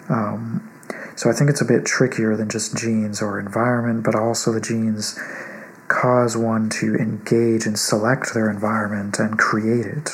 Um, 0.09 0.71
so 1.15 1.29
I 1.29 1.33
think 1.33 1.49
it's 1.49 1.61
a 1.61 1.65
bit 1.65 1.85
trickier 1.85 2.35
than 2.35 2.49
just 2.49 2.77
genes 2.77 3.21
or 3.21 3.39
environment, 3.39 4.03
but 4.03 4.15
also 4.15 4.51
the 4.51 4.61
genes 4.61 5.19
cause 5.87 6.35
one 6.35 6.69
to 6.69 6.95
engage 6.95 7.65
and 7.65 7.79
select 7.79 8.33
their 8.33 8.49
environment 8.49 9.19
and 9.19 9.37
create 9.37 9.85
it 9.85 10.09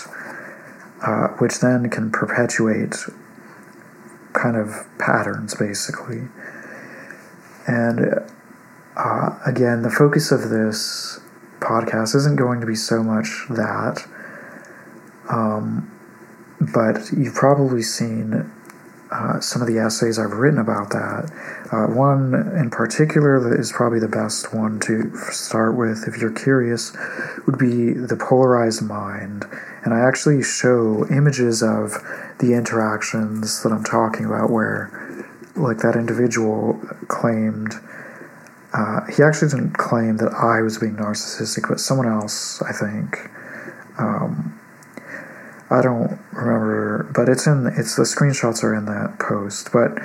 uh, 1.04 1.28
which 1.40 1.60
then 1.60 1.90
can 1.90 2.10
perpetuate 2.12 2.96
kind 4.34 4.56
of 4.56 4.86
patterns, 4.98 5.54
basically. 5.54 6.30
And 7.68 8.20
uh, 8.96 9.38
again, 9.46 9.82
the 9.82 9.90
focus 9.90 10.32
of 10.32 10.50
this 10.50 11.20
podcast 11.60 12.16
isn't 12.16 12.38
going 12.38 12.62
to 12.62 12.68
be 12.68 12.76
so 12.76 13.04
much 13.04 13.46
that, 13.50 14.06
um, 15.30 15.92
but 16.74 17.12
you've 17.12 17.36
probably 17.36 17.82
seen 17.82 18.50
uh, 19.14 19.40
some 19.40 19.62
of 19.62 19.68
the 19.68 19.78
essays 19.78 20.18
I've 20.18 20.32
written 20.32 20.60
about 20.60 20.90
that. 20.90 21.32
Uh, 21.72 21.94
one 21.94 22.34
in 22.58 22.70
particular 22.72 23.40
that 23.40 23.60
is 23.60 23.72
probably 23.72 24.00
the 24.00 24.08
best 24.08 24.54
one 24.54 24.80
to 24.82 25.16
start 25.32 25.78
with, 25.78 26.08
if 26.08 26.18
you're 26.18 26.34
curious, 26.34 26.96
would 27.46 27.60
be 27.60 27.94
The 27.94 28.18
Polarized 28.18 28.82
Mind 28.82 29.46
and 29.84 29.94
I 29.94 30.00
actually 30.00 30.42
show 30.44 31.06
images 31.10 31.62
of 31.62 31.98
the 32.40 32.54
interactions 32.54 33.64
that 33.64 33.72
I'm 33.72 33.84
talking 33.84 34.26
about 34.26 34.50
where, 34.50 34.90
like, 35.56 35.80
that 35.80 35.96
individual 35.96 36.80
claimed. 37.10 37.74
Uh, 38.74 39.02
he 39.06 39.22
actually 39.22 39.50
didn't 39.50 39.74
claim 39.74 40.18
that 40.18 40.34
I 40.34 40.62
was 40.62 40.78
being 40.78 40.96
narcissistic, 40.96 41.68
but 41.68 41.80
someone 41.80 42.08
else, 42.08 42.62
I 42.62 42.72
think. 42.72 43.30
Um, 44.00 44.58
I 45.74 45.82
don't 45.82 46.20
remember, 46.32 47.10
but 47.16 47.28
it's 47.30 47.48
in 47.48 47.66
it's 47.66 47.96
the 47.96 48.04
screenshots 48.04 48.64
are 48.64 48.76
in 48.76 48.86
that 48.86 49.18
post. 49.18 49.72
But 49.74 49.98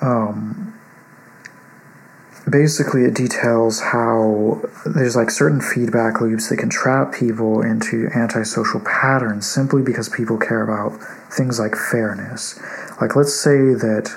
um, 0.00 0.80
basically 2.48 3.04
it 3.04 3.12
details 3.12 3.80
how 3.80 4.62
there's 4.86 5.14
like 5.14 5.30
certain 5.30 5.60
feedback 5.60 6.22
loops 6.22 6.48
that 6.48 6.56
can 6.56 6.70
trap 6.70 7.12
people 7.12 7.60
into 7.60 8.08
antisocial 8.14 8.80
patterns 8.80 9.46
simply 9.46 9.82
because 9.82 10.08
people 10.08 10.38
care 10.38 10.62
about 10.62 10.98
things 11.30 11.60
like 11.60 11.74
fairness. 11.76 12.58
Like 12.98 13.14
let's 13.14 13.34
say 13.34 13.74
that 13.74 14.10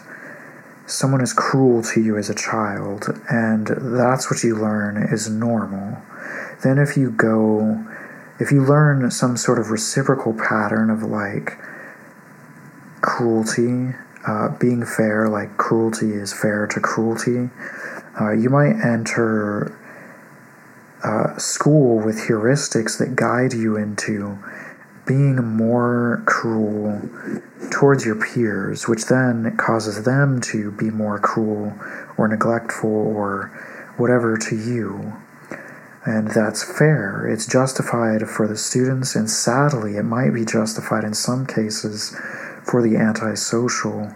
someone 0.88 1.20
is 1.20 1.34
cruel 1.34 1.84
to 1.84 2.02
you 2.02 2.16
as 2.16 2.30
a 2.30 2.36
child 2.36 3.10
and 3.30 3.68
that's 3.98 4.32
what 4.32 4.42
you 4.42 4.56
learn 4.56 4.96
is 5.12 5.30
normal. 5.30 5.98
Then 6.64 6.78
if 6.78 6.96
you 6.96 7.12
go 7.12 7.86
if 8.40 8.52
you 8.52 8.64
learn 8.64 9.10
some 9.12 9.38
sort 9.38 9.60
of 9.60 9.70
reciprocal 9.70 10.34
pattern 10.34 10.90
of 10.90 11.04
like 11.04 11.58
cruelty 13.02 13.96
uh, 14.28 14.50
being 14.60 14.86
fair, 14.86 15.30
like 15.30 15.58
cruelty 15.58 16.12
is 16.12 16.34
fair 16.34 16.68
to 16.68 16.80
cruelty. 16.80 17.50
Uh, 18.20 18.32
you 18.32 18.50
might 18.50 18.76
enter 18.84 19.78
uh, 21.04 21.38
school 21.38 22.04
with 22.04 22.28
heuristics 22.28 22.98
that 22.98 23.16
guide 23.16 23.54
you 23.54 23.78
into 23.78 24.40
being 25.06 25.36
more 25.36 26.24
cruel 26.26 27.00
towards 27.70 28.06
your 28.06 28.16
peers, 28.16 28.88
which 28.88 29.06
then 29.06 29.56
causes 29.58 30.04
them 30.04 30.42
to 30.42 30.72
be 30.72 30.90
more 30.90 31.20
cruel 31.20 31.74
or 32.18 32.28
neglectful 32.28 32.90
or 32.90 33.48
whatever 33.98 34.36
to 34.38 34.56
you. 34.56 35.14
And 36.06 36.30
that's 36.30 36.64
fair. 36.64 37.28
It's 37.28 37.48
justified 37.48 38.30
for 38.30 38.48
the 38.48 38.58
students, 38.58 39.16
and 39.16 39.30
sadly, 39.30 39.98
it 39.98 40.04
might 40.04 40.34
be 40.34 40.46
justified 40.46 41.04
in 41.04 41.16
some 41.16 41.48
cases 41.48 42.16
for 42.64 42.84
the 42.84 42.96
antisocial 42.96 44.14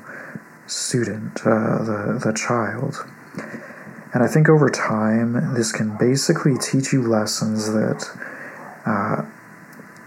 student, 0.68 1.40
uh, 1.46 1.84
the, 1.84 2.22
the 2.24 2.34
child. 2.34 3.06
And 4.14 4.24
I 4.24 4.28
think 4.28 4.50
over 4.50 4.70
time, 4.70 5.56
this 5.56 5.72
can 5.72 5.98
basically 5.98 6.58
teach 6.58 6.94
you 6.94 7.02
lessons 7.02 7.72
that 7.74 8.06
uh, 8.86 9.26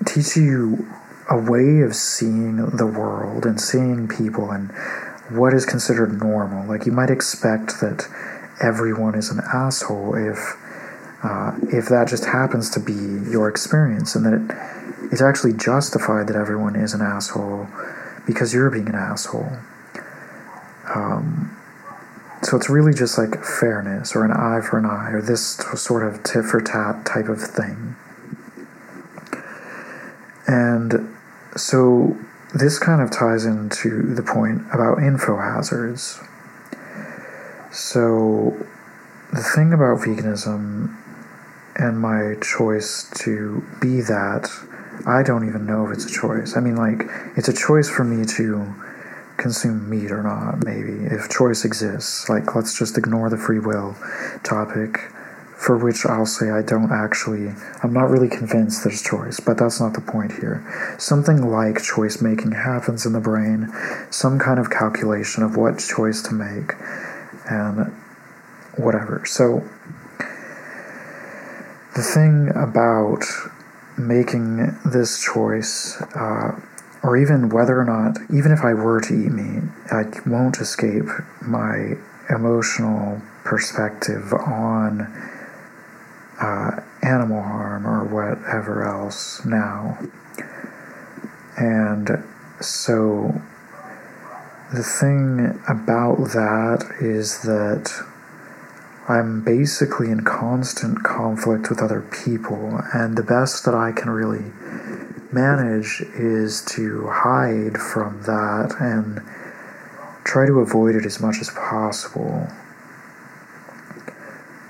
teach 0.04 0.36
you 0.36 0.88
a 1.30 1.38
way 1.38 1.80
of 1.80 1.94
seeing 1.94 2.56
the 2.76 2.86
world 2.86 3.46
and 3.46 3.60
seeing 3.60 4.08
people 4.08 4.50
and 4.50 4.70
what 5.30 5.54
is 5.54 5.64
considered 5.64 6.20
normal. 6.20 6.66
Like 6.66 6.84
you 6.84 6.92
might 6.92 7.10
expect 7.10 7.80
that 7.80 8.08
everyone 8.60 9.14
is 9.14 9.30
an 9.30 9.40
asshole 9.52 10.14
if 10.14 10.56
uh, 11.22 11.56
if 11.68 11.88
that 11.88 12.08
just 12.08 12.24
happens 12.24 12.70
to 12.70 12.80
be 12.80 12.92
your 13.30 13.48
experience, 13.48 14.14
and 14.14 14.26
that 14.26 14.34
it, 14.34 15.12
it's 15.12 15.22
actually 15.22 15.52
justified 15.52 16.26
that 16.28 16.36
everyone 16.36 16.76
is 16.76 16.94
an 16.94 17.00
asshole 17.00 17.68
because 18.26 18.54
you're 18.54 18.70
being 18.70 18.88
an 18.88 18.94
asshole. 18.94 19.52
Um, 20.94 21.56
so 22.42 22.56
it's 22.56 22.68
really 22.68 22.92
just 22.92 23.18
like 23.18 23.44
fairness 23.44 24.16
or 24.16 24.24
an 24.24 24.32
eye 24.32 24.60
for 24.60 24.78
an 24.78 24.84
eye 24.84 25.10
or 25.12 25.22
this 25.22 25.56
sort 25.74 26.02
of 26.02 26.22
tit 26.24 26.44
for 26.44 26.60
tat 26.60 27.06
type 27.06 27.28
of 27.28 27.40
thing. 27.40 27.94
And 30.46 31.14
so 31.56 32.16
this 32.52 32.78
kind 32.78 33.00
of 33.00 33.10
ties 33.10 33.44
into 33.44 34.14
the 34.14 34.22
point 34.22 34.62
about 34.72 34.98
info 34.98 35.36
hazards. 35.38 36.20
So 37.70 38.66
the 39.32 39.42
thing 39.42 39.72
about 39.72 39.98
veganism 39.98 40.94
and 41.82 41.98
my 41.98 42.36
choice 42.40 43.10
to 43.24 43.62
be 43.80 44.00
that, 44.02 44.48
I 45.04 45.22
don't 45.24 45.48
even 45.48 45.66
know 45.66 45.86
if 45.86 45.92
it's 45.92 46.06
a 46.06 46.12
choice. 46.12 46.56
I 46.56 46.60
mean, 46.60 46.76
like, 46.76 47.02
it's 47.36 47.48
a 47.48 47.52
choice 47.52 47.88
for 47.90 48.04
me 48.04 48.24
to 48.36 48.72
consume 49.36 49.90
meat 49.90 50.12
or 50.12 50.22
not, 50.22 50.64
maybe, 50.64 51.06
if 51.06 51.28
choice 51.28 51.64
exists. 51.64 52.28
Like, 52.28 52.54
let's 52.54 52.78
just 52.78 52.96
ignore 52.96 53.28
the 53.28 53.36
free 53.36 53.58
will 53.58 53.96
topic, 54.44 55.10
for 55.56 55.76
which 55.76 56.06
I'll 56.06 56.26
say 56.26 56.50
I 56.50 56.62
don't 56.62 56.92
actually, 56.92 57.52
I'm 57.82 57.92
not 57.92 58.10
really 58.10 58.28
convinced 58.28 58.84
there's 58.84 59.02
choice, 59.02 59.40
but 59.40 59.58
that's 59.58 59.80
not 59.80 59.94
the 59.94 60.00
point 60.00 60.32
here. 60.32 60.62
Something 60.98 61.50
like 61.50 61.82
choice 61.82 62.22
making 62.22 62.52
happens 62.52 63.04
in 63.04 63.12
the 63.12 63.20
brain, 63.20 63.72
some 64.10 64.38
kind 64.38 64.60
of 64.60 64.70
calculation 64.70 65.42
of 65.42 65.56
what 65.56 65.78
choice 65.78 66.22
to 66.22 66.34
make, 66.34 66.74
and 67.50 67.92
whatever. 68.76 69.24
So, 69.26 69.68
the 71.94 72.02
thing 72.02 72.50
about 72.50 73.24
making 73.98 74.78
this 74.84 75.22
choice, 75.22 76.00
uh, 76.14 76.58
or 77.02 77.16
even 77.16 77.48
whether 77.48 77.78
or 77.78 77.84
not, 77.84 78.16
even 78.32 78.52
if 78.52 78.64
I 78.64 78.74
were 78.74 79.00
to 79.02 79.14
eat 79.14 79.32
meat, 79.32 79.64
I 79.90 80.04
won't 80.26 80.58
escape 80.58 81.04
my 81.42 81.94
emotional 82.30 83.20
perspective 83.44 84.32
on 84.32 85.02
uh, 86.40 86.80
animal 87.02 87.42
harm 87.42 87.86
or 87.86 88.04
whatever 88.04 88.84
else 88.84 89.44
now. 89.44 89.98
And 91.56 92.24
so 92.60 93.42
the 94.72 94.82
thing 94.82 95.60
about 95.68 96.16
that 96.32 96.96
is 97.00 97.42
that 97.42 97.92
I'm 99.08 99.42
basically 99.42 100.10
in 100.10 100.20
constant 100.22 101.02
conflict 101.02 101.68
with 101.68 101.82
other 101.82 102.02
people, 102.02 102.80
and 102.94 103.16
the 103.16 103.22
best 103.22 103.64
that 103.64 103.74
I 103.74 103.90
can 103.90 104.10
really 104.10 104.52
manage 105.32 106.02
is 106.14 106.62
to 106.66 107.08
hide 107.08 107.78
from 107.78 108.22
that 108.22 108.76
and 108.78 109.20
try 110.24 110.46
to 110.46 110.60
avoid 110.60 110.94
it 110.94 111.04
as 111.04 111.20
much 111.20 111.38
as 111.40 111.50
possible. 111.50 112.48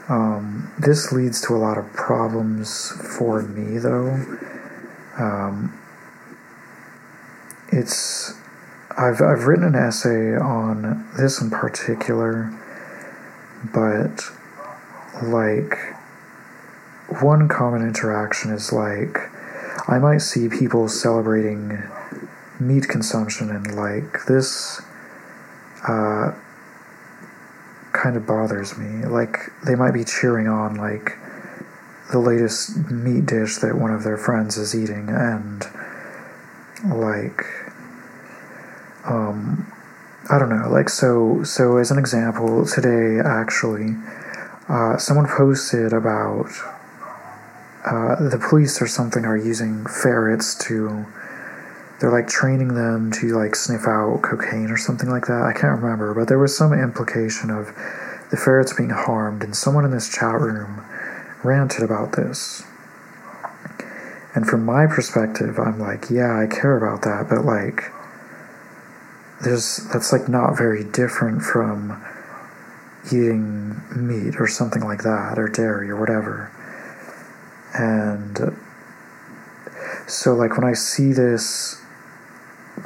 Um, 0.09 0.73
this 0.79 1.13
leads 1.13 1.41
to 1.43 1.55
a 1.55 1.59
lot 1.59 1.77
of 1.77 1.93
problems 1.93 2.91
for 3.17 3.43
me, 3.43 3.79
though. 3.79 4.15
Um, 5.19 5.79
it's 7.71 8.35
I've 8.97 9.21
I've 9.21 9.47
written 9.47 9.65
an 9.65 9.75
essay 9.75 10.37
on 10.37 11.07
this 11.17 11.41
in 11.41 11.51
particular 11.51 12.53
but 13.73 14.31
like 15.23 15.77
one 17.21 17.49
common 17.49 17.83
interaction 17.83 18.51
is 18.51 18.73
like 18.73 19.19
I 19.89 19.99
might 19.99 20.19
see 20.19 20.49
people 20.49 20.89
celebrating 20.89 21.83
meat 22.61 22.89
consumption 22.89 23.51
and 23.51 23.75
like 23.75 24.27
this 24.27 24.81
uh, 25.87 26.33
kind 27.93 28.17
of 28.17 28.27
bothers 28.27 28.79
me. 28.79 29.05
Like 29.05 29.51
they 29.67 29.75
might 29.75 29.93
be 29.93 30.05
cheering 30.05 30.49
on 30.49 30.77
like 30.77 31.19
the 32.13 32.19
latest 32.19 32.91
meat 32.91 33.27
dish 33.27 33.57
that 33.59 33.77
one 33.77 33.93
of 33.93 34.05
their 34.05 34.17
friends 34.17 34.57
is 34.57 34.75
eating 34.75 35.09
and 35.09 35.65
like 36.85 37.45
um 39.05 39.73
I 40.33 40.39
don't 40.39 40.49
know, 40.49 40.71
like 40.71 40.89
so. 40.89 41.45
So 41.45 41.77
as 41.77 41.91
an 41.91 41.99
example, 41.99 42.65
today 42.65 43.21
actually, 43.23 43.97
uh, 44.67 44.97
someone 44.97 45.29
posted 45.29 45.93
about 45.93 46.49
uh, 47.85 48.17
the 48.31 48.43
police 48.49 48.81
or 48.81 48.87
something 48.87 49.27
are 49.27 49.37
using 49.37 49.85
ferrets 49.85 50.55
to. 50.69 51.05
They're 52.01 52.11
like 52.11 52.29
training 52.29 52.69
them 52.69 53.13
to 53.21 53.37
like 53.37 53.55
sniff 53.55 53.87
out 53.87 54.23
cocaine 54.23 54.71
or 54.71 54.79
something 54.79 55.11
like 55.11 55.27
that. 55.27 55.43
I 55.43 55.53
can't 55.53 55.83
remember, 55.83 56.15
but 56.15 56.29
there 56.29 56.39
was 56.39 56.57
some 56.57 56.73
implication 56.73 57.51
of 57.51 57.67
the 58.31 58.39
ferrets 58.39 58.73
being 58.73 58.89
harmed, 58.89 59.45
and 59.45 59.55
someone 59.55 59.85
in 59.85 59.91
this 59.91 60.09
chat 60.09 60.41
room 60.41 60.83
ranted 61.45 61.83
about 61.83 62.13
this. 62.13 62.65
And 64.35 64.47
from 64.47 64.65
my 64.65 64.87
perspective, 64.87 65.59
I'm 65.59 65.79
like, 65.79 66.09
yeah, 66.09 66.39
I 66.39 66.47
care 66.47 66.79
about 66.79 67.03
that, 67.03 67.29
but 67.29 67.45
like 67.45 67.93
there's 69.43 69.89
that's 69.93 70.13
like 70.13 70.29
not 70.29 70.57
very 70.57 70.85
different 70.85 71.43
from 71.43 72.03
eating 73.07 73.81
meat 73.95 74.41
or 74.41 74.47
something 74.47 74.83
like 74.83 75.03
that 75.03 75.39
or 75.39 75.49
dairy 75.49 75.91
or 75.91 75.99
whatever. 75.99 76.51
And 77.75 78.57
so 80.07 80.35
like 80.35 80.57
when 80.57 80.69
i 80.69 80.73
see 80.73 81.13
this 81.13 81.81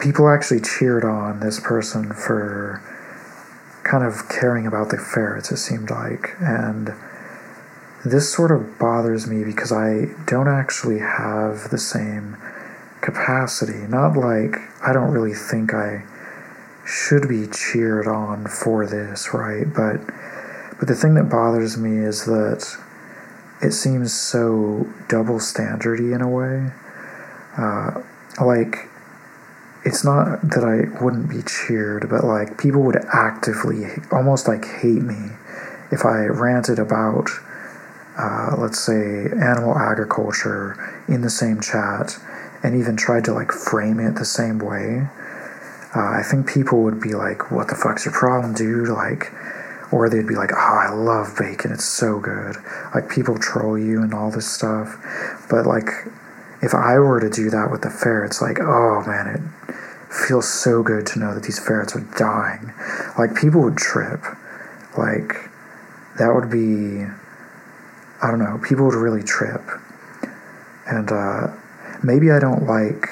people 0.00 0.28
actually 0.28 0.60
cheered 0.60 1.04
on 1.04 1.40
this 1.40 1.58
person 1.60 2.12
for 2.12 2.82
kind 3.84 4.04
of 4.04 4.28
caring 4.28 4.66
about 4.66 4.90
the 4.90 4.98
ferrets 4.98 5.50
it 5.50 5.56
seemed 5.56 5.90
like. 5.90 6.34
And 6.40 6.92
this 8.04 8.32
sort 8.32 8.52
of 8.52 8.78
bothers 8.78 9.26
me 9.26 9.44
because 9.44 9.72
i 9.72 10.06
don't 10.26 10.48
actually 10.48 10.98
have 10.98 11.70
the 11.70 11.78
same 11.78 12.36
capacity. 13.00 13.86
Not 13.88 14.16
like 14.16 14.56
i 14.82 14.92
don't 14.92 15.10
really 15.10 15.34
think 15.34 15.74
i 15.74 16.04
should 16.86 17.28
be 17.28 17.46
cheered 17.48 18.06
on 18.06 18.46
for 18.46 18.86
this, 18.86 19.34
right? 19.34 19.66
But 19.66 20.00
but 20.78 20.88
the 20.88 20.94
thing 20.94 21.14
that 21.14 21.24
bothers 21.24 21.76
me 21.76 21.98
is 21.98 22.26
that 22.26 22.76
it 23.60 23.72
seems 23.72 24.12
so 24.12 24.86
double 25.08 25.36
standardy 25.36 26.14
in 26.14 26.20
a 26.20 26.28
way. 26.28 26.70
Uh, 27.58 28.02
like 28.44 28.88
it's 29.84 30.04
not 30.04 30.42
that 30.42 30.64
I 30.64 31.02
wouldn't 31.02 31.28
be 31.28 31.42
cheered, 31.42 32.08
but 32.08 32.24
like 32.24 32.58
people 32.58 32.82
would 32.82 33.04
actively 33.12 33.86
almost 34.12 34.46
like 34.46 34.64
hate 34.64 35.02
me 35.02 35.30
if 35.90 36.04
I 36.04 36.26
ranted 36.26 36.78
about, 36.78 37.30
uh, 38.18 38.56
let's 38.58 38.80
say, 38.80 39.26
animal 39.40 39.76
agriculture 39.78 40.76
in 41.08 41.22
the 41.22 41.30
same 41.30 41.60
chat 41.60 42.18
and 42.62 42.74
even 42.74 42.96
tried 42.96 43.24
to 43.24 43.32
like 43.32 43.52
frame 43.52 44.00
it 44.00 44.16
the 44.16 44.24
same 44.24 44.58
way 44.58 45.08
uh, 45.94 46.00
I 46.00 46.22
think 46.22 46.48
people 46.48 46.82
would 46.82 47.00
be 47.00 47.14
like, 47.14 47.50
"What 47.50 47.68
the 47.68 47.74
fuck's 47.74 48.04
your 48.04 48.14
problem, 48.14 48.54
dude?" 48.54 48.88
Like, 48.88 49.32
or 49.92 50.08
they'd 50.08 50.26
be 50.26 50.34
like, 50.34 50.52
"Oh, 50.52 50.56
I 50.56 50.90
love 50.92 51.36
bacon; 51.38 51.72
it's 51.72 51.84
so 51.84 52.18
good." 52.18 52.56
Like 52.94 53.08
people 53.08 53.38
troll 53.38 53.78
you 53.78 54.02
and 54.02 54.12
all 54.12 54.30
this 54.30 54.50
stuff, 54.50 54.96
but 55.48 55.66
like, 55.66 55.90
if 56.62 56.74
I 56.74 56.98
were 56.98 57.20
to 57.20 57.30
do 57.30 57.50
that 57.50 57.70
with 57.70 57.82
the 57.82 57.90
ferrets, 57.90 58.42
like, 58.42 58.58
"Oh 58.60 59.02
man, 59.06 59.26
it 59.28 59.74
feels 60.10 60.48
so 60.48 60.82
good 60.82 61.06
to 61.06 61.18
know 61.18 61.34
that 61.34 61.42
these 61.44 61.58
ferrets 61.58 61.94
are 61.94 62.06
dying. 62.16 62.72
Like 63.18 63.34
people 63.34 63.62
would 63.62 63.76
trip. 63.76 64.24
Like 64.96 65.50
that 66.18 66.34
would 66.34 66.50
be 66.50 67.06
I 68.22 68.30
don't 68.30 68.38
know, 68.38 68.58
people 68.66 68.86
would 68.86 68.94
really 68.94 69.22
trip. 69.22 69.62
And 70.86 71.10
uh, 71.12 71.48
maybe 72.02 72.30
I 72.30 72.38
don't 72.38 72.64
like 72.64 73.08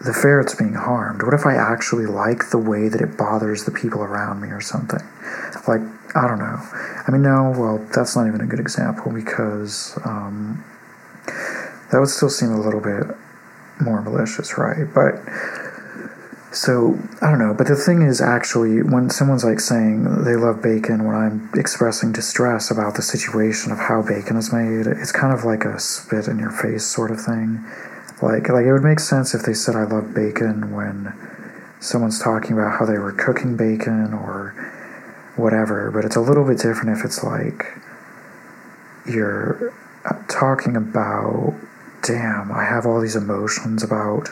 the 0.00 0.12
ferrets 0.12 0.54
being 0.54 0.74
harmed. 0.74 1.22
What 1.22 1.34
if 1.34 1.46
I 1.46 1.54
actually 1.54 2.06
like 2.06 2.50
the 2.50 2.58
way 2.58 2.88
that 2.88 3.00
it 3.00 3.16
bothers 3.16 3.64
the 3.64 3.70
people 3.70 4.02
around 4.02 4.40
me 4.40 4.48
or 4.48 4.60
something? 4.60 5.00
Like, 5.66 5.80
I 6.14 6.26
don't 6.28 6.38
know. 6.38 6.58
I 7.06 7.10
mean, 7.10 7.22
no, 7.22 7.54
well, 7.56 7.78
that's 7.94 8.16
not 8.16 8.26
even 8.26 8.40
a 8.40 8.46
good 8.46 8.60
example 8.60 9.12
because 9.12 9.98
um, 10.04 10.64
that 11.90 11.98
would 11.98 12.08
still 12.08 12.30
seem 12.30 12.50
a 12.50 12.60
little 12.60 12.80
bit 12.80 13.04
more 13.80 14.00
malicious, 14.02 14.58
right? 14.58 14.86
But 14.94 15.20
so 16.56 16.98
I 17.20 17.28
don't 17.28 17.38
know. 17.38 17.52
But 17.52 17.66
the 17.66 17.76
thing 17.76 18.02
is, 18.02 18.20
actually, 18.20 18.82
when 18.82 19.10
someone's 19.10 19.44
like 19.44 19.60
saying 19.60 20.24
they 20.24 20.36
love 20.36 20.62
bacon, 20.62 21.04
when 21.04 21.14
I'm 21.14 21.50
expressing 21.54 22.12
distress 22.12 22.70
about 22.70 22.94
the 22.94 23.02
situation 23.02 23.72
of 23.72 23.78
how 23.78 24.02
bacon 24.02 24.36
is 24.36 24.52
made, 24.52 24.86
it's 24.86 25.12
kind 25.12 25.34
of 25.34 25.44
like 25.44 25.64
a 25.64 25.78
spit 25.78 26.28
in 26.28 26.38
your 26.38 26.50
face 26.50 26.86
sort 26.86 27.10
of 27.10 27.20
thing. 27.20 27.64
Like, 28.22 28.48
like 28.48 28.64
it 28.64 28.72
would 28.72 28.82
make 28.82 29.00
sense 29.00 29.34
if 29.34 29.42
they 29.42 29.54
said 29.54 29.76
I 29.76 29.84
love 29.84 30.14
bacon 30.14 30.72
when 30.72 31.12
someone's 31.80 32.22
talking 32.22 32.52
about 32.52 32.78
how 32.78 32.86
they 32.86 32.98
were 32.98 33.12
cooking 33.12 33.56
bacon 33.56 34.14
or 34.14 34.54
whatever. 35.36 35.90
But 35.90 36.04
it's 36.04 36.16
a 36.16 36.20
little 36.20 36.46
bit 36.46 36.58
different 36.58 36.98
if 36.98 37.04
it's 37.04 37.22
like 37.22 37.66
you're 39.06 39.72
uh, 40.04 40.14
talking 40.28 40.76
about, 40.76 41.54
damn, 42.02 42.50
I 42.52 42.64
have 42.64 42.86
all 42.86 43.00
these 43.00 43.16
emotions 43.16 43.82
about 43.82 44.28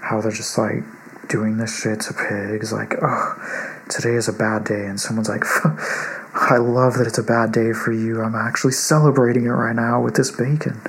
how 0.00 0.20
they're 0.20 0.32
just 0.32 0.56
like 0.58 0.82
doing 1.28 1.58
this 1.58 1.80
shit 1.82 2.00
to 2.00 2.14
pigs. 2.14 2.72
Like, 2.72 2.94
oh, 3.02 3.80
today 3.88 4.14
is 4.14 4.28
a 4.28 4.32
bad 4.32 4.64
day. 4.64 4.86
And 4.86 5.00
someone's 5.00 5.28
like, 5.28 5.44
I 6.42 6.56
love 6.56 6.94
that 6.94 7.06
it's 7.06 7.18
a 7.18 7.22
bad 7.22 7.52
day 7.52 7.74
for 7.74 7.92
you. 7.92 8.22
I'm 8.22 8.34
actually 8.34 8.72
celebrating 8.72 9.44
it 9.44 9.50
right 9.50 9.76
now 9.76 10.00
with 10.02 10.14
this 10.14 10.30
bacon. 10.30 10.80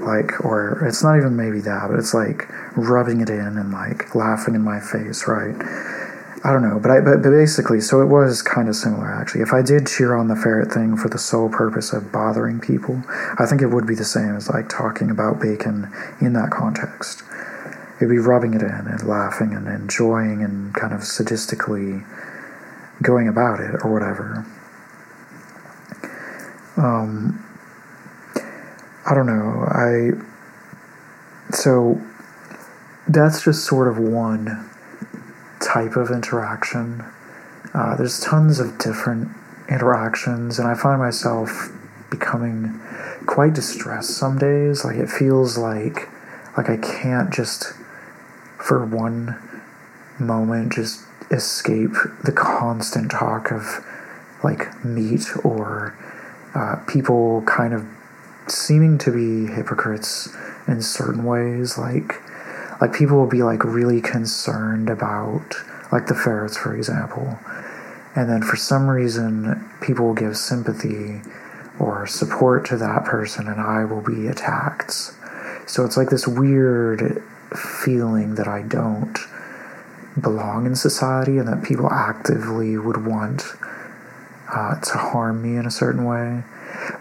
Like, 0.00 0.44
or 0.44 0.84
it's 0.86 1.02
not 1.02 1.16
even 1.16 1.36
maybe 1.36 1.60
that, 1.60 1.88
but 1.88 1.98
it's 1.98 2.12
like 2.12 2.48
rubbing 2.76 3.20
it 3.20 3.30
in 3.30 3.56
and 3.56 3.72
like 3.72 4.14
laughing 4.16 4.56
in 4.56 4.62
my 4.62 4.80
face, 4.80 5.28
right? 5.28 5.54
I 6.42 6.52
don't 6.52 6.62
know, 6.62 6.80
but 6.80 6.90
I 6.90 7.00
but, 7.00 7.22
but 7.22 7.30
basically, 7.30 7.80
so 7.80 8.00
it 8.02 8.06
was 8.06 8.42
kind 8.42 8.68
of 8.68 8.74
similar 8.74 9.12
actually. 9.12 9.42
If 9.42 9.52
I 9.52 9.62
did 9.62 9.86
cheer 9.86 10.14
on 10.14 10.28
the 10.28 10.36
ferret 10.36 10.72
thing 10.72 10.96
for 10.96 11.08
the 11.08 11.18
sole 11.18 11.50
purpose 11.50 11.92
of 11.92 12.10
bothering 12.10 12.60
people, 12.60 13.02
I 13.38 13.46
think 13.46 13.62
it 13.62 13.68
would 13.68 13.86
be 13.86 13.94
the 13.94 14.04
same 14.04 14.34
as 14.34 14.48
like 14.48 14.68
talking 14.68 15.10
about 15.10 15.40
bacon 15.40 15.92
in 16.20 16.32
that 16.32 16.50
context. 16.50 17.22
It'd 17.96 18.10
be 18.10 18.18
rubbing 18.18 18.54
it 18.54 18.62
in 18.62 18.86
and 18.88 19.06
laughing 19.06 19.54
and 19.54 19.68
enjoying 19.68 20.42
and 20.42 20.74
kind 20.74 20.92
of 20.92 21.00
sadistically 21.00 22.04
going 23.02 23.28
about 23.28 23.60
it 23.60 23.84
or 23.84 23.92
whatever. 23.92 24.46
Um, 26.80 27.44
I 29.04 29.14
don't 29.14 29.26
know. 29.26 29.66
I 29.68 30.12
so 31.52 32.00
that's 33.06 33.44
just 33.44 33.64
sort 33.66 33.86
of 33.86 33.98
one 33.98 34.70
type 35.60 35.96
of 35.96 36.10
interaction. 36.10 37.04
Uh, 37.74 37.96
there's 37.96 38.18
tons 38.20 38.60
of 38.60 38.78
different 38.78 39.28
interactions, 39.68 40.58
and 40.58 40.66
I 40.66 40.74
find 40.74 40.98
myself 40.98 41.70
becoming 42.10 42.80
quite 43.26 43.52
distressed 43.52 44.16
some 44.16 44.38
days. 44.38 44.82
Like 44.82 44.96
it 44.96 45.10
feels 45.10 45.58
like 45.58 46.08
like 46.56 46.70
I 46.70 46.78
can't 46.78 47.30
just 47.30 47.74
for 48.56 48.86
one 48.86 49.36
moment 50.18 50.72
just 50.72 51.04
escape 51.30 51.92
the 52.24 52.32
constant 52.32 53.10
talk 53.10 53.52
of 53.52 53.84
like 54.42 54.82
meat 54.82 55.26
or 55.44 55.94
uh, 56.54 56.76
people 56.86 57.42
kind 57.42 57.74
of 57.74 57.86
seeming 58.48 58.98
to 58.98 59.10
be 59.12 59.52
hypocrites 59.52 60.34
in 60.66 60.82
certain 60.82 61.24
ways 61.24 61.78
like 61.78 62.14
like 62.80 62.92
people 62.92 63.16
will 63.18 63.26
be 63.26 63.42
like 63.42 63.62
really 63.64 64.00
concerned 64.00 64.88
about 64.88 65.54
like 65.92 66.06
the 66.06 66.14
ferrets 66.14 66.56
for 66.56 66.74
example. 66.74 67.38
And 68.16 68.28
then 68.28 68.42
for 68.42 68.56
some 68.56 68.88
reason 68.88 69.70
people 69.80 70.06
will 70.06 70.14
give 70.14 70.36
sympathy 70.36 71.20
or 71.78 72.06
support 72.06 72.66
to 72.66 72.76
that 72.76 73.04
person 73.04 73.46
and 73.46 73.60
i 73.60 73.84
will 73.84 74.00
be 74.00 74.26
attacked. 74.26 75.12
So 75.66 75.84
it's 75.84 75.96
like 75.96 76.10
this 76.10 76.26
weird 76.26 77.22
feeling 77.84 78.36
that 78.36 78.48
i 78.48 78.62
don't 78.62 79.18
belong 80.20 80.66
in 80.66 80.74
society 80.74 81.38
and 81.38 81.48
that 81.48 81.62
people 81.62 81.90
actively 81.90 82.76
would 82.76 83.06
want 83.06 83.44
uh, 84.52 84.80
to 84.80 84.98
harm 84.98 85.42
me 85.42 85.56
in 85.56 85.66
a 85.66 85.70
certain 85.70 86.04
way. 86.04 86.42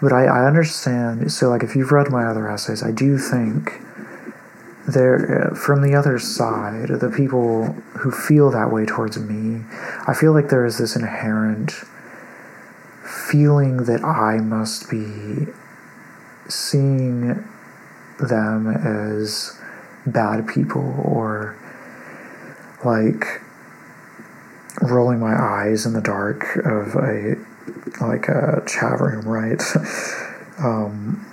But 0.02 0.14
I, 0.14 0.26
I 0.26 0.46
understand 0.46 1.32
so 1.32 1.50
like 1.50 1.64
if 1.64 1.76
you've 1.76 1.92
read 1.92 2.10
my 2.10 2.26
other 2.26 2.50
essays 2.50 2.84
i 2.84 2.92
do 2.92 3.18
think 3.18 3.80
there 4.88 5.52
from 5.56 5.82
the 5.82 5.94
other 5.94 6.18
side 6.18 6.88
the 6.88 7.10
people 7.10 7.74
who 8.00 8.12
feel 8.12 8.50
that 8.52 8.72
way 8.72 8.86
towards 8.86 9.18
me 9.20 9.64
i 10.08 10.14
feel 10.14 10.34
like 10.34 10.50
there 10.50 10.66
is 10.66 10.78
this 10.78 10.96
inherent 10.96 11.72
feeling 13.30 13.78
that 13.84 14.04
i 14.04 14.38
must 14.38 14.90
be 14.90 15.48
seeing 16.48 17.46
them 18.20 18.68
as 18.68 19.60
bad 20.06 20.48
people 20.48 20.96
or 21.04 21.58
like 22.84 23.42
rolling 24.82 25.20
my 25.20 25.34
eyes 25.34 25.86
in 25.86 25.94
the 25.94 26.02
dark 26.02 26.56
of 26.58 26.96
a 26.96 27.36
like 28.02 28.28
a 28.28 28.64
chat 28.66 29.00
room 29.00 29.28
right? 29.28 29.62
Um 30.60 31.26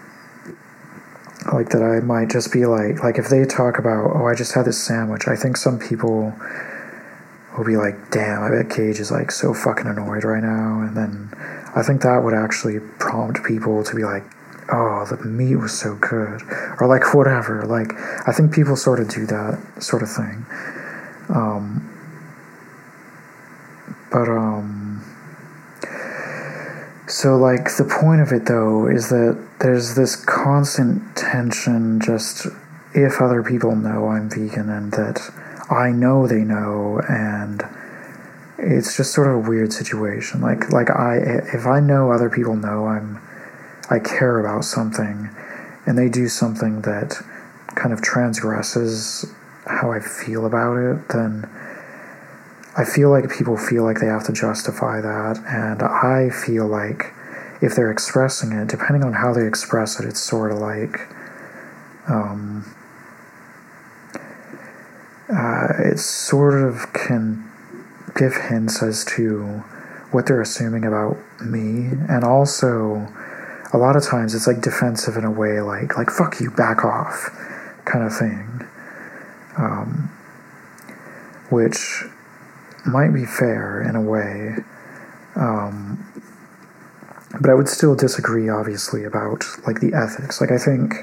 like 1.53 1.69
that 1.71 1.83
I 1.83 2.01
might 2.01 2.29
just 2.29 2.53
be 2.53 2.67
like 2.67 3.03
like 3.03 3.19
if 3.19 3.29
they 3.29 3.45
talk 3.45 3.79
about 3.79 4.11
oh 4.15 4.27
I 4.27 4.35
just 4.35 4.55
had 4.55 4.65
this 4.65 4.83
sandwich 4.83 5.29
I 5.29 5.37
think 5.37 5.57
some 5.57 5.79
people 5.79 6.35
will 7.57 7.65
be 7.65 7.77
like 7.77 8.11
damn 8.11 8.43
I 8.43 8.51
bet 8.51 8.71
Cage 8.71 8.99
is 8.99 9.11
like 9.11 9.31
so 9.31 9.55
fucking 9.55 9.87
annoyed 9.87 10.25
right 10.25 10.43
now. 10.43 10.81
And 10.81 10.97
then 10.97 11.33
I 11.75 11.83
think 11.83 12.03
that 12.03 12.23
would 12.23 12.35
actually 12.35 12.81
prompt 12.99 13.45
people 13.45 13.85
to 13.85 13.95
be 13.95 14.05
like 14.05 14.25
oh 14.73 15.07
the 15.09 15.25
meat 15.25 15.57
was 15.57 15.79
so 15.79 15.95
good. 15.95 16.43
Or 16.81 16.87
like 16.89 17.15
whatever. 17.15 17.65
Like 17.65 17.93
I 18.27 18.33
think 18.33 18.53
people 18.53 18.77
sort 18.77 18.99
of 18.99 19.09
do 19.09 19.27
that 19.27 19.61
sort 19.79 20.03
of 20.03 20.11
thing. 20.11 20.47
Um 21.29 21.93
but 24.11 24.29
um 24.29 24.87
so, 27.09 27.37
like, 27.37 27.77
the 27.77 27.85
point 27.85 28.21
of 28.21 28.33
it, 28.33 28.47
though, 28.47 28.89
is 28.89 29.11
that 29.11 29.41
there's 29.61 29.95
this 29.95 30.17
constant 30.17 31.17
tension 31.17 32.01
just 32.01 32.47
if 32.95 33.21
other 33.21 33.45
people 33.45 33.77
know 33.77 34.09
I'm 34.09 34.29
vegan 34.29 34.69
and 34.69 34.91
that 34.93 35.21
I 35.71 35.91
know 35.91 36.27
they 36.27 36.43
know, 36.43 37.01
and 37.09 37.63
it's 38.59 38.97
just 38.97 39.13
sort 39.13 39.29
of 39.29 39.35
a 39.35 39.49
weird 39.49 39.73
situation. 39.73 40.41
Like, 40.41 40.73
like 40.73 40.91
I, 40.91 41.19
if 41.55 41.65
I 41.65 41.79
know 41.79 42.11
other 42.11 42.29
people 42.29 42.57
know 42.57 42.87
I'm, 42.87 43.21
I 43.89 44.01
care 44.01 44.41
about 44.41 44.65
something, 44.65 45.31
and 45.87 45.97
they 45.97 46.09
do 46.09 46.27
something 46.27 46.81
that 46.83 47.23
kind 47.77 47.93
of 47.93 48.03
transgresses 48.03 49.33
how 49.67 49.93
I 49.93 50.01
feel 50.01 50.45
about 50.45 50.77
it, 50.77 51.09
then 51.11 51.49
I 52.79 52.85
feel 52.85 53.11
like 53.11 53.31
people 53.31 53.57
feel 53.57 53.85
like 53.85 54.01
they 54.01 54.07
have 54.07 54.25
to 54.27 54.33
justify 54.33 55.01
that, 55.01 55.43
and 55.49 55.83
I 55.83 56.29
feel 56.31 56.67
like 56.67 57.15
if 57.63 57.75
they're 57.75 57.91
expressing 57.91 58.53
it, 58.53 58.69
depending 58.69 59.03
on 59.03 59.15
how 59.15 59.33
they 59.33 59.47
express 59.47 59.99
it, 59.99 60.07
it's 60.07 60.21
sort 60.21 60.53
of 60.53 60.59
like 60.59 61.01
um, 62.07 62.67
uh, 65.33 65.69
it 65.79 65.99
sort 65.99 66.63
of 66.63 66.93
can 66.93 67.51
give 68.15 68.35
hints 68.35 68.83
as 68.83 69.05
to 69.05 69.63
what 70.13 70.27
they're 70.27 70.43
assuming 70.43 70.85
about 70.85 71.17
me, 71.41 71.93
and 72.11 72.25
also 72.25 73.09
a 73.73 73.79
lot 73.79 73.97
of 73.97 74.05
times 74.05 74.35
it's 74.35 74.47
like 74.47 74.61
defensive 74.61 75.17
in 75.17 75.25
a 75.25 75.31
way, 75.31 75.63
like 75.63 75.97
like 75.97 76.11
fuck 76.11 76.41
you, 76.41 76.51
back 76.51 76.85
off, 76.85 77.31
kind 77.87 78.05
of 78.05 78.15
thing, 78.15 78.61
um, 79.57 80.11
which 81.49 82.05
might 82.87 83.13
be 83.13 83.25
fair 83.25 83.83
in 83.83 83.97
a 83.97 84.01
way. 84.01 84.57
Um, 85.35 86.05
but 87.41 87.51
I 87.51 87.55
would 87.55 87.69
still 87.69 87.95
disagree, 87.95 88.49
obviously, 88.49 89.05
about 89.05 89.45
like 89.67 89.81
the 89.81 89.93
ethics. 89.95 90.41
Like 90.41 90.51
I 90.51 90.59
think 90.59 90.95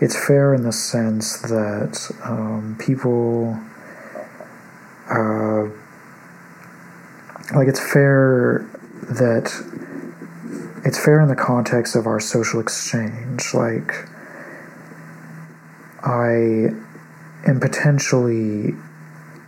it's 0.00 0.16
fair 0.16 0.54
in 0.54 0.62
the 0.62 0.72
sense 0.72 1.38
that 1.42 2.10
um, 2.24 2.76
people, 2.78 3.58
uh, 5.10 5.64
like 7.54 7.68
it's 7.68 7.80
fair 7.80 8.66
that 9.02 9.52
it's 10.84 11.02
fair 11.02 11.20
in 11.20 11.28
the 11.28 11.36
context 11.36 11.96
of 11.96 12.06
our 12.06 12.20
social 12.20 12.60
exchange. 12.60 13.52
Like 13.52 13.92
I 16.02 16.70
am 17.46 17.60
potentially 17.60 18.74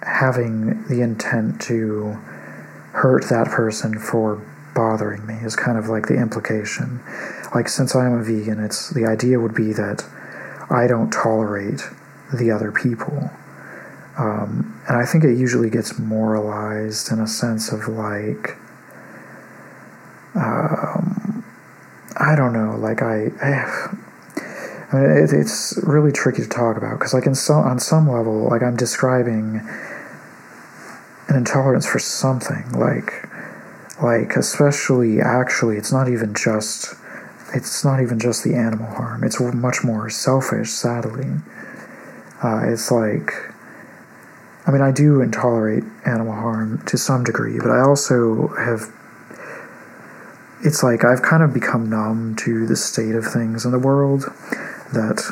having 0.07 0.85
the 0.85 1.03
intent 1.03 1.61
to 1.61 2.13
hurt 2.93 3.29
that 3.29 3.49
person 3.49 3.99
for 3.99 4.41
bothering 4.75 5.27
me 5.27 5.35
is 5.35 5.57
kind 5.57 5.77
of 5.77 5.89
like 5.89 6.07
the 6.07 6.17
implication. 6.17 7.01
Like, 7.55 7.69
since 7.69 7.95
I'm 7.95 8.13
a 8.13 8.23
vegan, 8.23 8.63
it's 8.63 8.91
the 8.91 9.05
idea 9.05 9.41
would 9.41 9.55
be 9.55 9.73
that 9.73 10.05
I 10.71 10.87
don't 10.87 11.11
tolerate 11.11 11.83
the 12.33 12.51
other 12.51 12.73
people. 12.73 13.31
Um, 14.19 14.81
and 14.89 14.97
I 14.97 15.05
think 15.05 15.25
it 15.25 15.37
usually 15.37 15.71
gets 15.71 15.99
moralized 15.99 17.13
in 17.13 17.21
a 17.21 17.27
sense 17.27 17.71
of 17.73 17.89
like, 17.89 18.57
um, 20.35 21.45
I 22.19 22.35
don't 22.35 22.53
know, 22.53 22.77
like 22.79 23.03
I, 23.03 23.31
I, 23.43 23.97
I 24.93 24.97
mean, 24.97 25.11
it, 25.25 25.33
it's 25.33 25.79
really 25.83 26.13
tricky 26.13 26.43
to 26.43 26.49
talk 26.49 26.77
about 26.77 26.99
because, 26.99 27.13
like, 27.13 27.27
in 27.27 27.35
some 27.35 27.65
on 27.65 27.79
some 27.79 28.09
level, 28.11 28.49
like 28.49 28.63
I'm 28.63 28.77
describing 28.77 29.61
an 31.29 31.37
intolerance 31.37 31.87
for 31.87 31.99
something, 31.99 32.71
like, 32.73 33.29
like 34.03 34.37
especially 34.37 35.21
actually, 35.21 35.77
it's 35.77 35.93
not 35.93 36.09
even 36.09 36.35
just, 36.35 36.95
it's 37.55 37.85
not 37.85 38.01
even 38.01 38.19
just 38.19 38.45
the 38.45 38.55
animal 38.55 38.87
harm. 38.87 39.25
It's 39.25 39.41
much 39.41 39.83
more 39.83 40.11
selfish, 40.11 40.71
sadly. 40.71 41.31
Uh, 42.43 42.61
it's 42.65 42.91
like 42.91 43.33
I 44.67 44.73
mean, 44.73 44.83
I 44.83 44.91
do 44.91 45.21
intolerate 45.21 45.85
animal 46.05 46.35
harm 46.35 46.83
to 46.87 46.99
some 46.99 47.23
degree, 47.23 47.59
but 47.59 47.71
I 47.71 47.81
also 47.81 48.49
have. 48.59 48.93
It's 50.65 50.83
like 50.83 51.05
I've 51.05 51.23
kind 51.23 51.43
of 51.43 51.55
become 51.55 51.89
numb 51.89 52.35
to 52.41 52.67
the 52.67 52.75
state 52.75 53.15
of 53.15 53.25
things 53.25 53.65
in 53.65 53.71
the 53.71 53.79
world, 53.79 54.23
that 54.93 55.23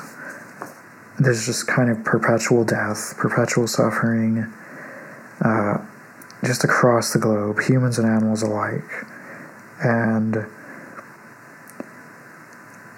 there's 1.19 1.45
just 1.45 1.67
kind 1.67 1.91
of 1.91 2.05
perpetual 2.05 2.65
death, 2.65 3.15
perpetual 3.17 3.67
suffering, 3.67 4.53
uh, 5.43 5.79
just 6.45 6.65
across 6.65 7.13
the 7.13 7.19
globe, 7.19 7.61
humans 7.63 7.99
and 7.99 8.07
animals 8.07 8.43
alike. 8.43 9.07
And 9.83 10.47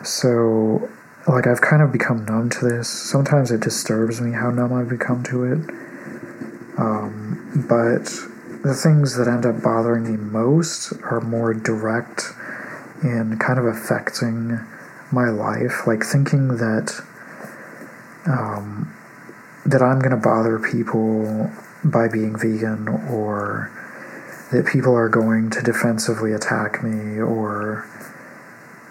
so, 0.04 0.88
like, 1.26 1.46
I've 1.46 1.60
kind 1.60 1.82
of 1.82 1.92
become 1.92 2.24
numb 2.24 2.50
to 2.50 2.68
this. 2.68 2.88
Sometimes 2.88 3.50
it 3.50 3.60
disturbs 3.60 4.20
me 4.20 4.32
how 4.32 4.50
numb 4.50 4.72
I've 4.72 4.88
become 4.88 5.22
to 5.24 5.44
it 5.44 5.60
um, 6.78 7.64
but 7.68 8.04
the 8.62 8.74
things 8.74 9.16
that 9.16 9.28
end 9.28 9.46
up 9.46 9.62
bothering 9.62 10.04
me 10.04 10.16
most 10.16 10.92
are 11.04 11.20
more 11.20 11.54
direct 11.54 12.32
in 13.02 13.38
kind 13.38 13.58
of 13.58 13.64
affecting 13.64 14.60
my 15.10 15.28
life, 15.28 15.86
like 15.86 16.04
thinking 16.04 16.48
that 16.58 17.02
um, 18.26 18.92
that 19.64 19.82
I'm 19.82 20.00
going 20.00 20.10
to 20.10 20.16
bother 20.16 20.58
people 20.58 21.50
by 21.84 22.08
being 22.08 22.36
vegan, 22.36 22.88
or 22.88 23.70
that 24.52 24.66
people 24.66 24.94
are 24.94 25.08
going 25.08 25.50
to 25.50 25.62
defensively 25.62 26.32
attack 26.32 26.82
me, 26.82 27.20
or 27.20 27.86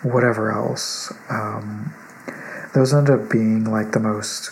whatever 0.03 0.51
else. 0.51 1.13
Um, 1.29 1.93
those 2.73 2.93
end 2.93 3.09
up 3.09 3.29
being 3.29 3.63
like 3.65 3.91
the 3.91 3.99
most 3.99 4.51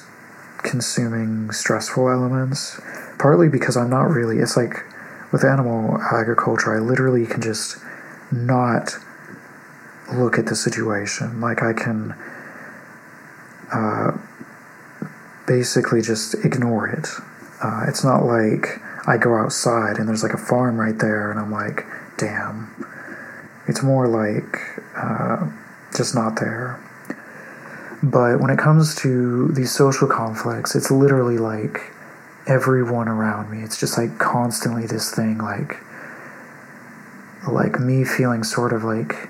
consuming, 0.63 1.51
stressful 1.51 2.09
elements 2.09 2.79
partly 3.23 3.47
because 3.47 3.77
I'm 3.77 3.89
not 3.89 4.09
really, 4.09 4.39
it's 4.39 4.57
like 4.57 4.83
with 5.31 5.45
animal 5.45 5.97
agriculture, 6.01 6.75
I 6.75 6.79
literally 6.79 7.25
can 7.25 7.41
just 7.41 7.77
not 8.33 8.97
look 10.13 10.37
at 10.37 10.47
the 10.47 10.57
situation. 10.57 11.39
Like 11.39 11.63
I 11.63 11.71
can 11.71 12.13
uh, 13.73 14.17
basically 15.47 16.01
just 16.01 16.35
ignore 16.43 16.89
it. 16.89 17.07
Uh, 17.63 17.85
it's 17.87 18.03
not 18.03 18.25
like 18.25 18.81
I 19.07 19.17
go 19.17 19.35
outside 19.35 19.97
and 19.97 20.07
there's 20.07 20.21
like 20.23 20.33
a 20.33 20.37
farm 20.37 20.77
right 20.77 20.97
there 20.97 21.31
and 21.31 21.39
I'm 21.39 21.51
like, 21.51 21.85
damn. 22.17 22.69
It's 23.67 23.81
more 23.81 24.07
like 24.07 24.59
uh, 24.97 25.49
just 25.95 26.13
not 26.13 26.39
there. 26.39 26.79
But 28.03 28.41
when 28.41 28.49
it 28.49 28.59
comes 28.59 28.95
to 28.95 29.47
these 29.53 29.71
social 29.71 30.09
conflicts, 30.09 30.75
it's 30.75 30.91
literally 30.91 31.37
like 31.37 31.93
everyone 32.47 33.07
around 33.07 33.49
me. 33.49 33.63
It's 33.63 33.79
just 33.79 33.97
like 33.97 34.19
constantly 34.19 34.85
this 34.85 35.09
thing 35.09 35.37
like 35.37 35.77
like 37.49 37.79
me 37.79 38.03
feeling 38.03 38.43
sort 38.43 38.73
of 38.73 38.83
like 38.83 39.29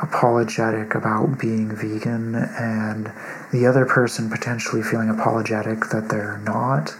apologetic 0.00 0.94
about 0.94 1.38
being 1.38 1.74
vegan 1.74 2.34
and 2.34 3.12
the 3.52 3.66
other 3.66 3.84
person 3.84 4.30
potentially 4.30 4.82
feeling 4.82 5.08
apologetic 5.08 5.88
that 5.90 6.08
they're 6.08 6.38
not 6.38 6.94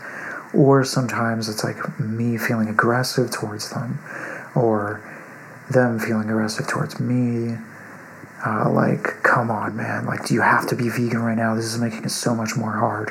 or 0.54 0.84
sometimes 0.84 1.48
it's 1.48 1.62
like 1.62 2.00
me 2.00 2.38
feeling 2.38 2.68
aggressive 2.68 3.30
towards 3.30 3.70
them 3.70 3.98
or 4.54 5.02
them 5.70 5.98
feeling 5.98 6.30
aggressive 6.30 6.66
towards 6.66 6.98
me 6.98 7.56
uh, 8.46 8.70
like, 8.70 9.22
come 9.22 9.50
on, 9.50 9.76
man. 9.76 10.06
Like, 10.06 10.24
do 10.26 10.34
you 10.34 10.42
have 10.42 10.66
to 10.68 10.76
be 10.76 10.88
vegan 10.88 11.22
right 11.22 11.36
now? 11.36 11.54
This 11.54 11.64
is 11.64 11.78
making 11.80 12.04
it 12.04 12.10
so 12.10 12.34
much 12.34 12.56
more 12.56 12.72
hard 12.72 13.10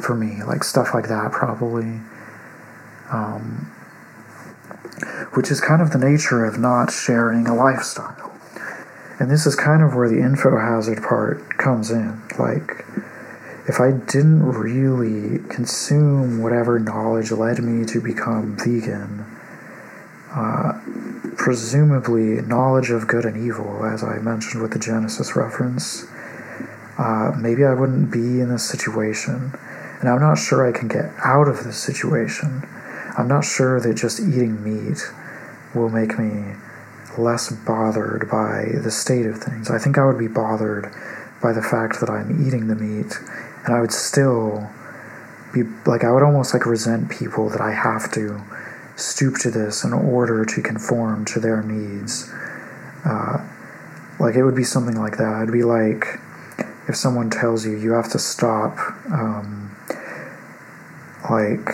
for 0.00 0.14
me. 0.14 0.42
Like, 0.44 0.62
stuff 0.62 0.94
like 0.94 1.08
that, 1.08 1.32
probably. 1.32 2.00
Um, 3.10 3.72
which 5.34 5.50
is 5.50 5.60
kind 5.60 5.82
of 5.82 5.90
the 5.90 5.98
nature 5.98 6.44
of 6.44 6.58
not 6.58 6.92
sharing 6.92 7.46
a 7.46 7.54
lifestyle. 7.54 8.37
And 9.18 9.30
this 9.30 9.46
is 9.46 9.56
kind 9.56 9.82
of 9.82 9.94
where 9.94 10.08
the 10.08 10.20
info 10.20 10.56
hazard 10.58 11.02
part 11.02 11.58
comes 11.58 11.90
in. 11.90 12.22
Like, 12.38 12.84
if 13.66 13.80
I 13.80 13.90
didn't 13.90 14.44
really 14.44 15.40
consume 15.48 16.40
whatever 16.40 16.78
knowledge 16.78 17.32
led 17.32 17.58
me 17.58 17.84
to 17.86 18.00
become 18.00 18.56
vegan, 18.56 19.26
uh, 20.30 20.80
presumably 21.36 22.40
knowledge 22.42 22.90
of 22.90 23.06
good 23.08 23.24
and 23.24 23.36
evil, 23.36 23.84
as 23.84 24.04
I 24.04 24.18
mentioned 24.18 24.62
with 24.62 24.72
the 24.72 24.78
Genesis 24.78 25.34
reference, 25.34 26.06
uh, 26.96 27.32
maybe 27.36 27.64
I 27.64 27.74
wouldn't 27.74 28.10
be 28.10 28.40
in 28.40 28.48
this 28.50 28.68
situation. 28.68 29.52
And 30.00 30.08
I'm 30.08 30.20
not 30.20 30.38
sure 30.38 30.66
I 30.66 30.76
can 30.76 30.86
get 30.86 31.12
out 31.24 31.48
of 31.48 31.64
this 31.64 31.76
situation. 31.76 32.62
I'm 33.16 33.26
not 33.26 33.44
sure 33.44 33.80
that 33.80 33.94
just 33.94 34.20
eating 34.20 34.62
meat 34.62 35.02
will 35.74 35.88
make 35.88 36.18
me 36.18 36.54
less 37.18 37.50
bothered 37.50 38.28
by 38.30 38.66
the 38.82 38.90
state 38.90 39.26
of 39.26 39.38
things. 39.38 39.70
I 39.70 39.78
think 39.78 39.98
I 39.98 40.04
would 40.04 40.18
be 40.18 40.28
bothered 40.28 40.92
by 41.42 41.52
the 41.52 41.62
fact 41.62 42.00
that 42.00 42.10
I'm 42.10 42.46
eating 42.46 42.68
the 42.68 42.74
meat, 42.74 43.18
and 43.64 43.74
I 43.74 43.80
would 43.80 43.92
still 43.92 44.70
be 45.52 45.62
like, 45.86 46.04
I 46.04 46.10
would 46.10 46.22
almost 46.22 46.54
like 46.54 46.66
resent 46.66 47.10
people 47.10 47.48
that 47.50 47.60
I 47.60 47.72
have 47.72 48.10
to 48.12 48.40
stoop 48.96 49.36
to 49.38 49.50
this 49.50 49.84
in 49.84 49.92
order 49.92 50.44
to 50.44 50.62
conform 50.62 51.24
to 51.26 51.40
their 51.40 51.62
needs. 51.62 52.32
Uh, 53.04 53.46
like 54.18 54.34
it 54.34 54.44
would 54.44 54.56
be 54.56 54.64
something 54.64 54.96
like 54.96 55.16
that. 55.18 55.42
It'd 55.42 55.52
be 55.52 55.62
like 55.62 56.18
if 56.88 56.96
someone 56.96 57.30
tells 57.30 57.66
you 57.66 57.76
you 57.76 57.92
have 57.92 58.10
to 58.10 58.18
stop, 58.18 58.78
um, 59.12 59.76
like 61.30 61.68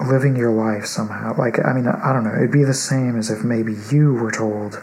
living 0.00 0.36
your 0.36 0.50
life 0.50 0.86
somehow. 0.86 1.36
Like 1.36 1.64
I 1.64 1.72
mean, 1.72 1.86
I 1.86 2.12
don't 2.12 2.24
know. 2.24 2.34
It'd 2.34 2.52
be 2.52 2.64
the 2.64 2.74
same 2.74 3.16
as 3.16 3.30
if 3.30 3.44
maybe 3.44 3.74
you 3.90 4.14
were 4.14 4.30
told, 4.30 4.78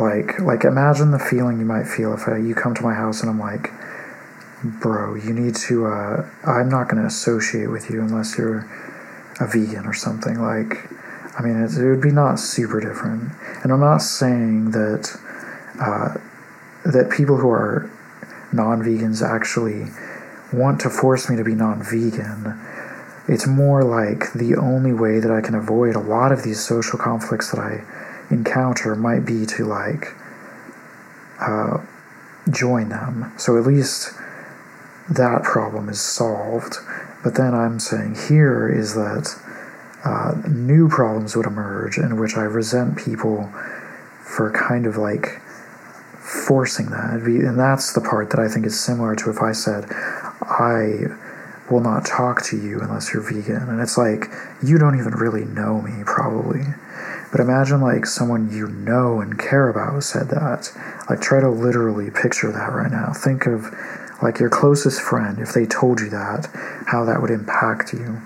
like, 0.00 0.38
like 0.40 0.64
imagine 0.64 1.10
the 1.10 1.18
feeling 1.18 1.58
you 1.58 1.66
might 1.66 1.86
feel 1.86 2.14
if 2.14 2.26
uh, 2.26 2.36
you 2.36 2.54
come 2.54 2.74
to 2.74 2.82
my 2.82 2.94
house 2.94 3.20
and 3.20 3.30
I'm 3.30 3.38
like, 3.38 3.70
bro, 4.80 5.14
you 5.14 5.32
need 5.32 5.56
to. 5.56 5.86
Uh, 5.86 6.28
I'm 6.44 6.68
not 6.68 6.88
going 6.88 7.00
to 7.00 7.06
associate 7.06 7.70
with 7.70 7.90
you 7.90 8.00
unless 8.00 8.38
you're 8.38 8.68
a 9.40 9.46
vegan 9.46 9.86
or 9.86 9.94
something. 9.94 10.40
Like, 10.40 10.90
I 11.38 11.42
mean, 11.42 11.62
it, 11.62 11.76
it 11.76 11.88
would 11.88 12.00
be 12.02 12.12
not 12.12 12.38
super 12.38 12.80
different. 12.80 13.32
And 13.62 13.72
I'm 13.72 13.80
not 13.80 13.98
saying 13.98 14.72
that 14.72 15.18
uh, 15.80 16.14
that 16.84 17.10
people 17.10 17.36
who 17.36 17.48
are 17.50 17.90
non-vegans 18.52 19.22
actually 19.26 19.86
want 20.52 20.80
to 20.80 20.90
force 20.90 21.30
me 21.30 21.36
to 21.36 21.44
be 21.44 21.54
non-vegan. 21.54 22.58
It's 23.28 23.46
more 23.46 23.84
like 23.84 24.32
the 24.32 24.56
only 24.56 24.92
way 24.92 25.20
that 25.20 25.30
I 25.30 25.40
can 25.40 25.54
avoid 25.54 25.94
a 25.94 26.00
lot 26.00 26.32
of 26.32 26.42
these 26.42 26.64
social 26.64 26.98
conflicts 26.98 27.50
that 27.50 27.60
I 27.60 27.84
encounter 28.30 28.94
might 28.94 29.24
be 29.24 29.46
to 29.46 29.64
like 29.64 30.14
uh, 31.40 31.78
join 32.50 32.88
them. 32.88 33.32
So 33.36 33.56
at 33.58 33.66
least 33.66 34.12
that 35.08 35.42
problem 35.42 35.88
is 35.88 36.00
solved. 36.00 36.76
But 37.22 37.36
then 37.36 37.54
I'm 37.54 37.78
saying 37.78 38.16
here 38.28 38.68
is 38.68 38.94
that 38.94 39.38
uh, 40.04 40.34
new 40.48 40.88
problems 40.88 41.36
would 41.36 41.46
emerge 41.46 41.98
in 41.98 42.18
which 42.18 42.36
I 42.36 42.42
resent 42.42 42.98
people 42.98 43.52
for 44.20 44.50
kind 44.50 44.86
of 44.86 44.96
like 44.96 45.40
forcing 46.18 46.86
that. 46.86 47.20
And 47.20 47.58
that's 47.58 47.92
the 47.92 48.00
part 48.00 48.30
that 48.30 48.40
I 48.40 48.48
think 48.48 48.66
is 48.66 48.78
similar 48.78 49.14
to 49.16 49.30
if 49.30 49.40
I 49.40 49.52
said, 49.52 49.86
I 50.40 51.06
will 51.72 51.80
not 51.80 52.04
talk 52.04 52.42
to 52.44 52.56
you 52.56 52.80
unless 52.80 53.12
you're 53.12 53.22
vegan. 53.22 53.68
And 53.68 53.80
it's 53.80 53.96
like, 53.96 54.26
you 54.62 54.78
don't 54.78 54.98
even 54.98 55.14
really 55.14 55.44
know 55.44 55.80
me, 55.80 56.04
probably. 56.04 56.62
But 57.30 57.40
imagine 57.40 57.80
like 57.80 58.04
someone 58.04 58.52
you 58.52 58.68
know 58.68 59.20
and 59.20 59.38
care 59.38 59.68
about 59.68 60.04
said 60.04 60.28
that. 60.28 60.70
Like, 61.08 61.20
try 61.20 61.40
to 61.40 61.48
literally 61.48 62.10
picture 62.10 62.52
that 62.52 62.72
right 62.72 62.90
now. 62.90 63.12
Think 63.12 63.46
of 63.46 63.74
like 64.22 64.38
your 64.38 64.50
closest 64.50 65.00
friend, 65.00 65.38
if 65.38 65.52
they 65.52 65.66
told 65.66 66.00
you 66.00 66.10
that, 66.10 66.48
how 66.86 67.04
that 67.04 67.20
would 67.20 67.30
impact 67.30 67.92
you. 67.92 68.20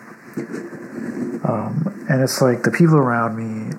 Um, 1.44 2.06
and 2.10 2.22
it's 2.22 2.42
like 2.42 2.64
the 2.64 2.70
people 2.70 2.96
around 2.96 3.36
me 3.36 3.76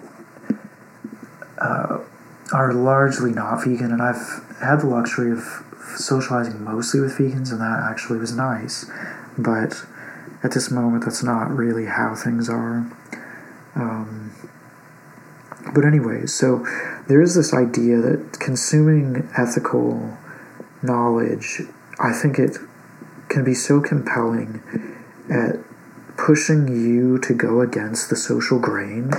uh, 1.59 1.99
are 2.53 2.73
largely 2.73 3.31
not 3.31 3.63
vegan, 3.63 3.91
and 3.91 4.01
I've 4.01 4.43
had 4.61 4.77
the 4.77 4.87
luxury 4.87 5.31
of 5.31 5.63
socializing 5.95 6.63
mostly 6.63 6.99
with 7.01 7.17
vegans, 7.17 7.51
and 7.51 7.61
that 7.61 7.83
actually 7.89 8.19
was 8.19 8.35
nice. 8.35 8.89
But 9.37 9.85
at 10.43 10.51
this 10.51 10.71
moment, 10.71 11.05
that's 11.05 11.23
not 11.23 11.49
really 11.55 11.85
how 11.85 12.15
things 12.15 12.49
are. 12.49 12.91
Um, 13.75 14.31
but 15.73 15.85
anyway, 15.85 16.25
so 16.25 16.65
there 17.07 17.21
is 17.21 17.35
this 17.35 17.53
idea 17.53 17.97
that 17.97 18.37
consuming 18.39 19.29
ethical 19.37 20.17
knowledge, 20.81 21.61
I 21.99 22.13
think 22.13 22.39
it 22.39 22.57
can 23.29 23.43
be 23.43 23.53
so 23.53 23.81
compelling 23.81 24.61
at 25.29 25.57
pushing 26.17 26.67
you 26.67 27.19
to 27.19 27.33
go 27.33 27.61
against 27.61 28.09
the 28.09 28.15
social 28.15 28.59
grain 28.59 29.11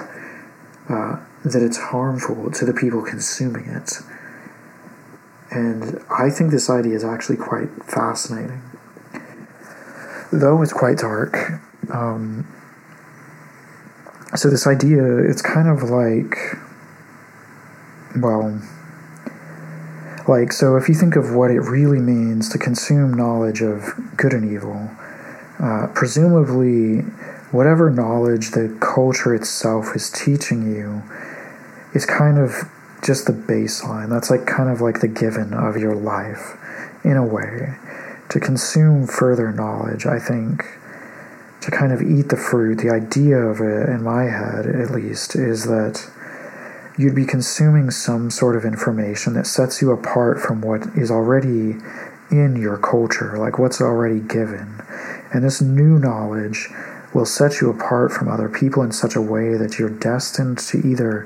uh, 0.89 1.21
that 1.45 1.63
it's 1.63 1.77
harmful 1.77 2.51
to 2.51 2.65
the 2.65 2.73
people 2.73 3.03
consuming 3.03 3.67
it. 3.67 4.01
And 5.51 6.03
I 6.11 6.31
think 6.31 6.51
this 6.51 6.69
idea 6.69 6.95
is 6.95 7.05
actually 7.05 7.37
quite 7.37 7.69
fascinating. 7.85 8.63
Though 10.33 10.63
it's 10.63 10.73
quite 10.73 10.99
dark. 10.99 11.61
Um, 11.91 12.47
so, 14.37 14.51
this 14.51 14.67
idea, 14.67 15.17
it's 15.19 15.41
kind 15.41 15.69
of 15.69 15.85
like, 15.85 16.37
well, 18.17 18.61
like, 20.29 20.53
so 20.53 20.77
if 20.77 20.89
you 20.89 20.95
think 20.95 21.17
of 21.17 21.35
what 21.35 21.51
it 21.51 21.61
really 21.61 22.01
means 22.01 22.51
to 22.51 22.59
consume 22.59 23.15
knowledge 23.15 23.63
of 23.63 23.95
good 24.17 24.35
and 24.35 24.53
evil, 24.53 24.91
uh, 25.59 25.87
presumably, 25.95 26.99
whatever 27.51 27.89
knowledge 27.89 28.51
the 28.51 28.77
culture 28.81 29.35
itself 29.35 29.97
is 29.97 30.11
teaching 30.11 30.71
you 30.71 31.03
is 31.95 32.05
kind 32.05 32.39
of 32.39 32.71
just 33.03 33.27
the 33.27 33.33
baseline. 33.33 34.11
That's 34.11 34.29
like 34.31 34.47
kind 34.47 34.69
of 34.69 34.83
like 34.83 35.01
the 35.01 35.09
given 35.09 35.55
of 35.55 35.79
your 35.79 35.95
life, 35.95 36.57
in 37.05 37.17
a 37.17 37.25
way. 37.25 37.77
To 38.31 38.41
consume 38.41 39.07
further 39.07 39.53
knowledge, 39.53 40.05
I 40.05 40.19
think, 40.19 40.65
to 41.61 41.71
kind 41.71 41.93
of 41.93 42.03
eat 42.03 42.29
the 42.29 42.37
fruit, 42.37 42.79
the 42.79 42.91
idea 42.91 43.39
of 43.39 43.61
it, 43.61 43.89
in 43.89 44.03
my 44.03 44.25
head 44.25 44.67
at 44.67 44.91
least, 44.91 45.35
is 45.35 45.65
that 45.65 46.11
you'd 46.99 47.15
be 47.15 47.25
consuming 47.25 47.91
some 47.91 48.31
sort 48.31 48.57
of 48.57 48.65
information 48.65 49.35
that 49.35 49.47
sets 49.47 49.81
you 49.81 49.93
apart 49.93 50.41
from 50.41 50.61
what 50.61 50.87
is 50.97 51.11
already 51.11 51.77
in 52.31 52.57
your 52.57 52.77
culture, 52.77 53.39
like 53.39 53.59
what's 53.59 53.81
already 53.81 54.21
given. 54.21 54.83
And 55.33 55.45
this 55.45 55.63
new 55.63 55.99
knowledge 55.99 56.69
will 57.15 57.25
set 57.25 57.61
you 57.61 57.71
apart 57.71 58.13
from 58.13 58.29
other 58.29 58.49
people 58.49 58.83
in 58.83 58.93
such 58.93 59.17
a 59.17 59.23
way 59.23 59.57
that 59.57 59.79
you're 59.79 59.89
destined 59.89 60.59
to 60.59 60.79
either 60.87 61.25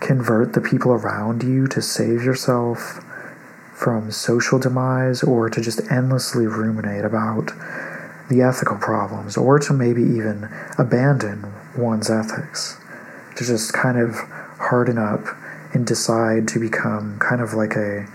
convert 0.00 0.52
the 0.52 0.60
people 0.60 0.92
around 0.92 1.42
you 1.42 1.66
to 1.68 1.80
save 1.80 2.24
yourself 2.24 3.04
from 3.84 4.10
social 4.10 4.58
demise 4.58 5.22
or 5.22 5.50
to 5.50 5.60
just 5.60 5.78
endlessly 5.92 6.46
ruminate 6.46 7.04
about 7.04 7.50
the 8.30 8.40
ethical 8.40 8.78
problems 8.78 9.36
or 9.36 9.58
to 9.58 9.74
maybe 9.74 10.00
even 10.00 10.48
abandon 10.78 11.52
one's 11.76 12.08
ethics 12.08 12.80
to 13.36 13.44
just 13.44 13.74
kind 13.74 13.98
of 13.98 14.14
harden 14.56 14.96
up 14.96 15.20
and 15.74 15.86
decide 15.86 16.48
to 16.48 16.58
become 16.58 17.18
kind 17.18 17.42
of 17.42 17.52
like 17.52 17.72
a 17.76 18.06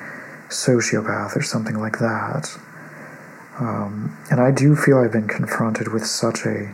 sociopath 0.48 1.36
or 1.36 1.44
something 1.44 1.78
like 1.78 2.00
that. 2.00 2.58
Um, 3.60 4.18
and 4.32 4.40
I 4.40 4.50
do 4.50 4.76
feel 4.76 4.98
I've 4.98 5.12
been 5.12 5.28
confronted 5.28 5.94
with 5.94 6.08
such 6.08 6.48
a 6.48 6.74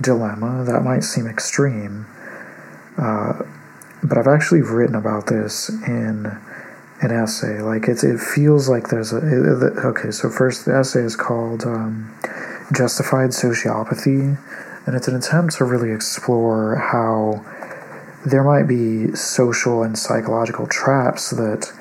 dilemma 0.00 0.64
that 0.64 0.82
might 0.82 1.04
seem 1.04 1.28
extreme. 1.28 2.06
Uh, 2.98 3.44
but 4.02 4.18
I've 4.18 4.26
actually 4.26 4.62
written 4.62 4.96
about 4.96 5.28
this 5.28 5.68
in 5.86 6.40
an 7.00 7.10
essay. 7.10 7.60
Like 7.60 7.88
it's, 7.88 8.04
it 8.04 8.20
feels 8.20 8.68
like 8.68 8.88
there's 8.88 9.12
a. 9.12 9.18
It, 9.18 9.84
okay, 9.84 10.10
so 10.10 10.30
first 10.30 10.64
the 10.64 10.74
essay 10.76 11.02
is 11.02 11.16
called 11.16 11.64
um, 11.64 12.14
"Justified 12.72 13.30
Sociopathy," 13.30 14.38
and 14.86 14.96
it's 14.96 15.08
an 15.08 15.16
attempt 15.16 15.56
to 15.56 15.64
really 15.64 15.92
explore 15.92 16.76
how 16.76 17.44
there 18.24 18.42
might 18.42 18.64
be 18.64 19.14
social 19.14 19.82
and 19.82 19.98
psychological 19.98 20.66
traps 20.66 21.30
that 21.30 21.72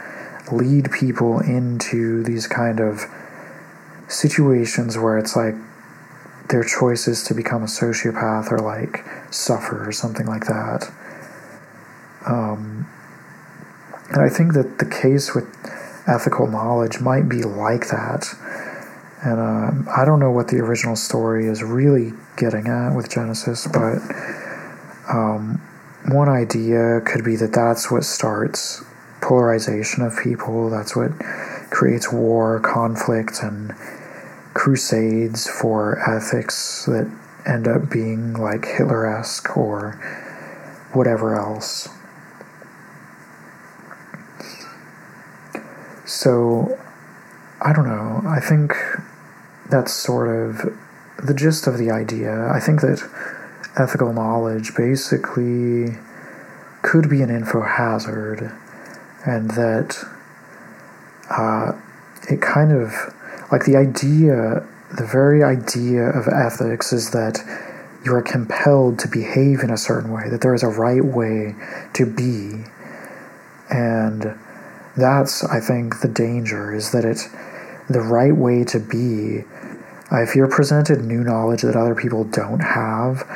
lead 0.51 0.91
people 0.91 1.39
into 1.39 2.23
these 2.23 2.45
kind 2.45 2.79
of 2.79 3.05
situations 4.07 4.97
where 4.97 5.17
it's 5.17 5.35
like 5.35 5.55
their 6.49 6.63
choices 6.63 7.23
to 7.23 7.33
become 7.33 7.63
a 7.63 7.65
sociopath 7.65 8.51
or 8.51 8.59
like 8.59 9.03
suffer 9.33 9.87
or 9.87 9.91
something 9.91 10.27
like 10.27 10.45
that. 10.45 10.91
Um, 12.27 12.87
and 14.09 14.21
I 14.21 14.29
think 14.29 14.53
that 14.53 14.79
the 14.79 14.85
case 14.85 15.33
with 15.33 15.45
ethical 16.07 16.47
knowledge 16.47 16.99
might 16.99 17.27
be 17.27 17.43
like 17.43 17.87
that. 17.87 18.27
And 19.23 19.39
uh, 19.39 19.91
I 19.91 20.05
don't 20.05 20.19
know 20.19 20.29
what 20.29 20.49
the 20.49 20.57
original 20.57 20.95
story 20.95 21.47
is 21.47 21.63
really 21.63 22.13
getting 22.37 22.67
at 22.67 22.95
with 22.95 23.09
Genesis, 23.09 23.67
but 23.67 23.97
um, 25.09 25.61
one 26.07 26.29
idea 26.29 27.01
could 27.01 27.23
be 27.23 27.35
that 27.37 27.53
that's 27.53 27.89
what 27.89 28.03
starts 28.03 28.83
polarization 29.21 30.03
of 30.03 30.15
people, 30.21 30.69
that's 30.69 30.95
what 30.95 31.11
creates 31.71 32.11
war, 32.11 32.59
conflict, 32.59 33.39
and 33.41 33.73
crusades 34.53 35.47
for 35.49 35.99
ethics 36.07 36.85
that 36.85 37.11
end 37.47 37.67
up 37.67 37.89
being 37.89 38.33
like 38.33 38.65
Hitler 38.65 39.05
esque 39.05 39.57
or 39.57 39.93
whatever 40.93 41.35
else. 41.35 41.89
So, 46.05 46.77
I 47.61 47.73
don't 47.73 47.87
know. 47.87 48.21
I 48.27 48.39
think 48.39 48.73
that's 49.69 49.91
sort 49.91 50.27
of 50.27 50.77
the 51.23 51.33
gist 51.33 51.67
of 51.67 51.77
the 51.77 51.89
idea. 51.89 52.47
I 52.49 52.59
think 52.59 52.81
that 52.81 53.01
ethical 53.77 54.13
knowledge 54.13 54.75
basically 54.75 55.97
could 56.81 57.09
be 57.09 57.21
an 57.21 57.29
info 57.29 57.61
hazard, 57.61 58.51
and 59.25 59.51
that 59.51 59.97
uh, 61.29 61.71
it 62.29 62.41
kind 62.41 62.71
of 62.71 62.93
like 63.51 63.65
the 63.65 63.75
idea, 63.75 64.65
the 64.95 65.05
very 65.05 65.43
idea 65.43 66.03
of 66.03 66.27
ethics 66.27 66.93
is 66.93 67.11
that 67.11 67.39
you 68.03 68.13
are 68.13 68.21
compelled 68.21 68.99
to 68.99 69.07
behave 69.07 69.61
in 69.61 69.71
a 69.71 69.77
certain 69.77 70.11
way, 70.11 70.29
that 70.29 70.41
there 70.41 70.53
is 70.53 70.61
a 70.61 70.67
right 70.67 71.03
way 71.03 71.55
to 71.93 72.05
be. 72.05 72.65
And 73.69 74.37
that's, 74.97 75.43
I 75.43 75.59
think, 75.59 76.01
the 76.01 76.07
danger 76.07 76.73
is 76.73 76.91
that 76.91 77.05
it's 77.05 77.29
the 77.89 78.01
right 78.01 78.35
way 78.35 78.63
to 78.65 78.79
be. 78.79 79.43
If 80.11 80.35
you're 80.35 80.49
presented 80.49 81.03
new 81.03 81.23
knowledge 81.23 81.63
that 81.63 81.75
other 81.75 81.95
people 81.95 82.23
don't 82.23 82.61
have, 82.61 83.27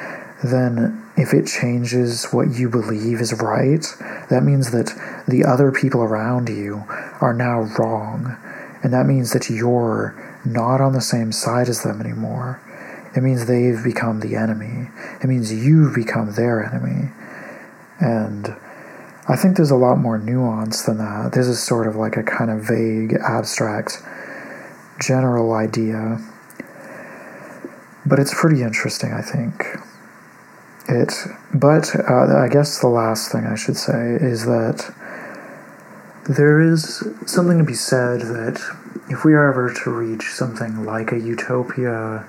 then 0.44 1.04
if 1.18 1.34
it 1.34 1.48
changes 1.48 2.28
what 2.32 2.54
you 2.54 2.70
believe 2.70 3.20
is 3.20 3.34
right, 3.42 3.86
that 4.30 4.44
means 4.44 4.72
that 4.72 4.94
the 5.28 5.44
other 5.44 5.72
people 5.72 6.02
around 6.02 6.48
you 6.48 6.86
are 7.20 7.34
now 7.34 7.62
wrong. 7.78 8.38
And 8.82 8.94
that 8.94 9.06
means 9.06 9.34
that 9.34 9.50
you're 9.50 10.16
not 10.46 10.80
on 10.80 10.94
the 10.94 11.02
same 11.02 11.34
side 11.34 11.68
as 11.68 11.84
them 11.84 12.00
anymore. 12.00 12.62
It 13.16 13.22
means 13.22 13.46
they've 13.48 13.84
become 13.84 14.22
the 14.22 14.36
enemy. 14.36 14.90
It 15.22 15.28
means 15.28 15.52
you've 15.52 15.94
become 15.94 16.34
their 16.34 16.64
enemy. 16.64 17.10
And 18.00 18.56
I 19.30 19.36
think 19.36 19.58
there's 19.58 19.70
a 19.70 19.76
lot 19.76 20.00
more 20.00 20.18
nuance 20.18 20.82
than 20.82 20.98
that. 20.98 21.34
This 21.34 21.46
is 21.46 21.62
sort 21.62 21.86
of 21.86 21.96
like 21.96 22.18
a 22.18 22.24
kind 22.24 22.50
of 22.50 22.64
vague, 22.64 23.14
abstract, 23.14 24.02
general 25.00 25.54
idea. 25.54 26.20
But 28.08 28.18
it's 28.18 28.34
pretty 28.34 28.64
interesting, 28.64 29.14
I 29.14 29.22
think. 29.22 29.66
It, 30.88 31.14
but 31.54 31.96
uh, 31.96 32.38
I 32.38 32.48
guess 32.50 32.80
the 32.80 32.88
last 32.88 33.32
thing 33.32 33.46
I 33.46 33.54
should 33.54 33.78
say 33.78 34.18
is 34.20 34.46
that 34.48 34.92
there 36.28 36.60
is 36.60 37.08
something 37.28 37.60
to 37.60 37.64
be 37.64 37.76
said 37.76 38.22
that 38.22 38.60
if 39.10 39.24
we 39.24 39.34
are 39.34 39.48
ever 39.48 39.72
to 39.84 39.92
reach 39.92 40.24
something 40.24 40.86
like 40.86 41.12
a 41.12 41.20
utopia, 41.20 42.26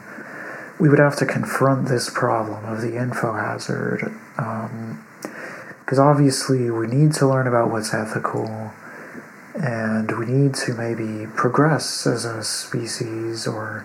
we 0.79 0.91
would 0.91 0.99
have 0.99 1.17
to 1.17 1.25
confront 1.25 1.89
this 1.89 2.11
problem 2.11 2.63
of 2.67 2.83
the 2.83 2.99
info 2.99 3.33
hazard. 3.33 4.15
Because 5.91 5.99
obviously, 5.99 6.71
we 6.71 6.87
need 6.87 7.15
to 7.15 7.27
learn 7.27 7.49
about 7.49 7.73
what's 7.73 7.93
ethical, 7.93 8.71
and 9.57 10.17
we 10.17 10.25
need 10.25 10.55
to 10.55 10.73
maybe 10.73 11.27
progress 11.35 12.07
as 12.07 12.25
a 12.25 12.45
species, 12.45 13.45
or 13.45 13.85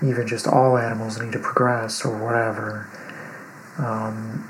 even 0.00 0.28
just 0.28 0.46
all 0.46 0.78
animals 0.78 1.20
need 1.20 1.32
to 1.32 1.40
progress, 1.40 2.04
or 2.04 2.16
whatever. 2.24 2.88
Um, 3.78 4.48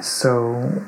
so 0.00 0.82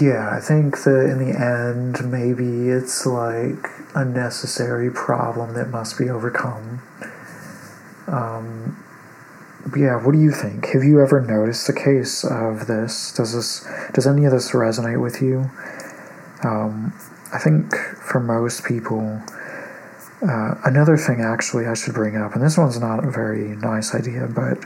yeah, 0.00 0.30
I 0.34 0.40
think 0.40 0.82
that 0.84 1.04
in 1.10 1.18
the 1.18 1.38
end, 1.38 2.10
maybe 2.10 2.70
it's 2.70 3.04
like 3.04 3.68
a 3.94 4.06
necessary 4.06 4.90
problem 4.90 5.52
that 5.52 5.68
must 5.68 5.98
be 5.98 6.08
overcome. 6.08 6.80
Um, 8.06 8.82
yeah, 9.74 9.96
what 9.96 10.12
do 10.12 10.20
you 10.20 10.30
think? 10.30 10.66
Have 10.66 10.84
you 10.84 11.00
ever 11.00 11.20
noticed 11.20 11.68
a 11.68 11.72
case 11.72 12.24
of 12.24 12.66
this? 12.66 13.12
Does 13.12 13.34
this 13.34 13.66
does 13.92 14.06
any 14.06 14.24
of 14.24 14.32
this 14.32 14.52
resonate 14.52 15.00
with 15.00 15.20
you? 15.20 15.50
Um, 16.44 16.92
I 17.32 17.38
think 17.38 17.74
for 17.74 18.20
most 18.20 18.64
people, 18.64 19.20
uh, 20.22 20.54
another 20.64 20.96
thing 20.96 21.20
actually 21.20 21.66
I 21.66 21.74
should 21.74 21.94
bring 21.94 22.16
up, 22.16 22.34
and 22.34 22.42
this 22.42 22.56
one's 22.56 22.78
not 22.78 23.04
a 23.04 23.10
very 23.10 23.56
nice 23.56 23.94
idea, 23.94 24.28
but 24.28 24.64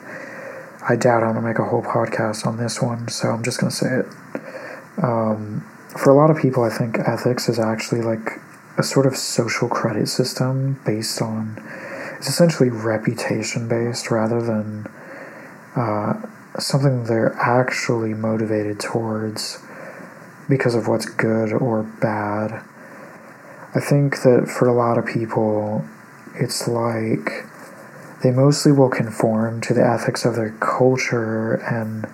I 0.86 0.96
doubt 0.96 1.22
I'm 1.22 1.34
gonna 1.34 1.46
make 1.46 1.59
a 1.59 1.64
whole 1.64 1.82
podcast 1.82 2.46
on 2.46 2.59
this 2.59 2.82
one, 2.82 3.09
so 3.09 3.30
I'm 3.30 3.42
just 3.42 3.59
gonna 3.59 3.70
say 3.70 4.01
it. 4.01 4.07
Um, 5.03 5.64
for 5.96 6.11
a 6.11 6.14
lot 6.14 6.30
of 6.30 6.36
people, 6.36 6.62
I 6.62 6.70
think 6.70 6.98
ethics 6.98 7.48
is 7.48 7.59
actually 7.59 8.03
like 8.03 8.38
a 8.76 8.82
sort 8.82 9.07
of 9.07 9.16
social 9.16 9.68
credit 9.68 10.09
system 10.09 10.78
based 10.84 11.22
on 11.22 11.57
it's 12.21 12.29
essentially 12.29 12.68
reputation 12.68 13.66
based 13.66 14.11
rather 14.11 14.43
than 14.43 14.87
uh, 15.75 16.21
something 16.59 17.05
they're 17.05 17.33
actually 17.37 18.12
motivated 18.12 18.79
towards 18.79 19.59
because 20.47 20.75
of 20.75 20.87
what's 20.87 21.07
good 21.07 21.51
or 21.51 21.83
bad. 21.83 22.62
I 23.75 23.81
think 23.81 24.21
that 24.21 24.55
for 24.55 24.68
a 24.68 24.75
lot 24.75 24.99
of 24.99 25.07
people, 25.07 25.83
it's 26.35 26.68
like 26.68 27.47
they 28.23 28.31
mostly 28.31 28.73
will 28.73 28.91
conform 28.91 29.62
to 29.62 29.73
the 29.73 29.83
ethics 29.83 30.27
of 30.27 30.37
their 30.37 30.51
culture 30.61 31.55
and 31.55 32.05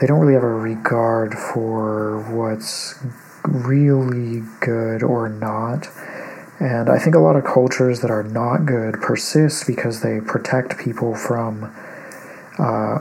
they 0.00 0.08
don't 0.08 0.18
really 0.18 0.34
have 0.34 0.42
a 0.42 0.48
regard 0.48 1.34
for 1.34 2.18
what's 2.22 2.98
really 3.44 4.42
good 4.58 5.04
or 5.04 5.28
not. 5.28 5.86
And 6.62 6.88
I 6.88 6.96
think 6.96 7.16
a 7.16 7.18
lot 7.18 7.34
of 7.34 7.42
cultures 7.42 8.02
that 8.02 8.10
are 8.12 8.22
not 8.22 8.66
good 8.66 8.94
persist 9.02 9.66
because 9.66 10.00
they 10.00 10.20
protect 10.20 10.78
people 10.78 11.12
from 11.16 11.74
uh, 12.56 13.00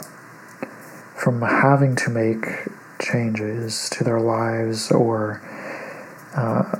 from 1.13 1.43
having 1.43 1.95
to 1.97 2.09
make 2.09 2.43
changes 2.99 3.87
to 3.91 4.03
their 4.03 4.19
lives 4.19 4.91
or 4.91 5.43
uh, 6.35 6.79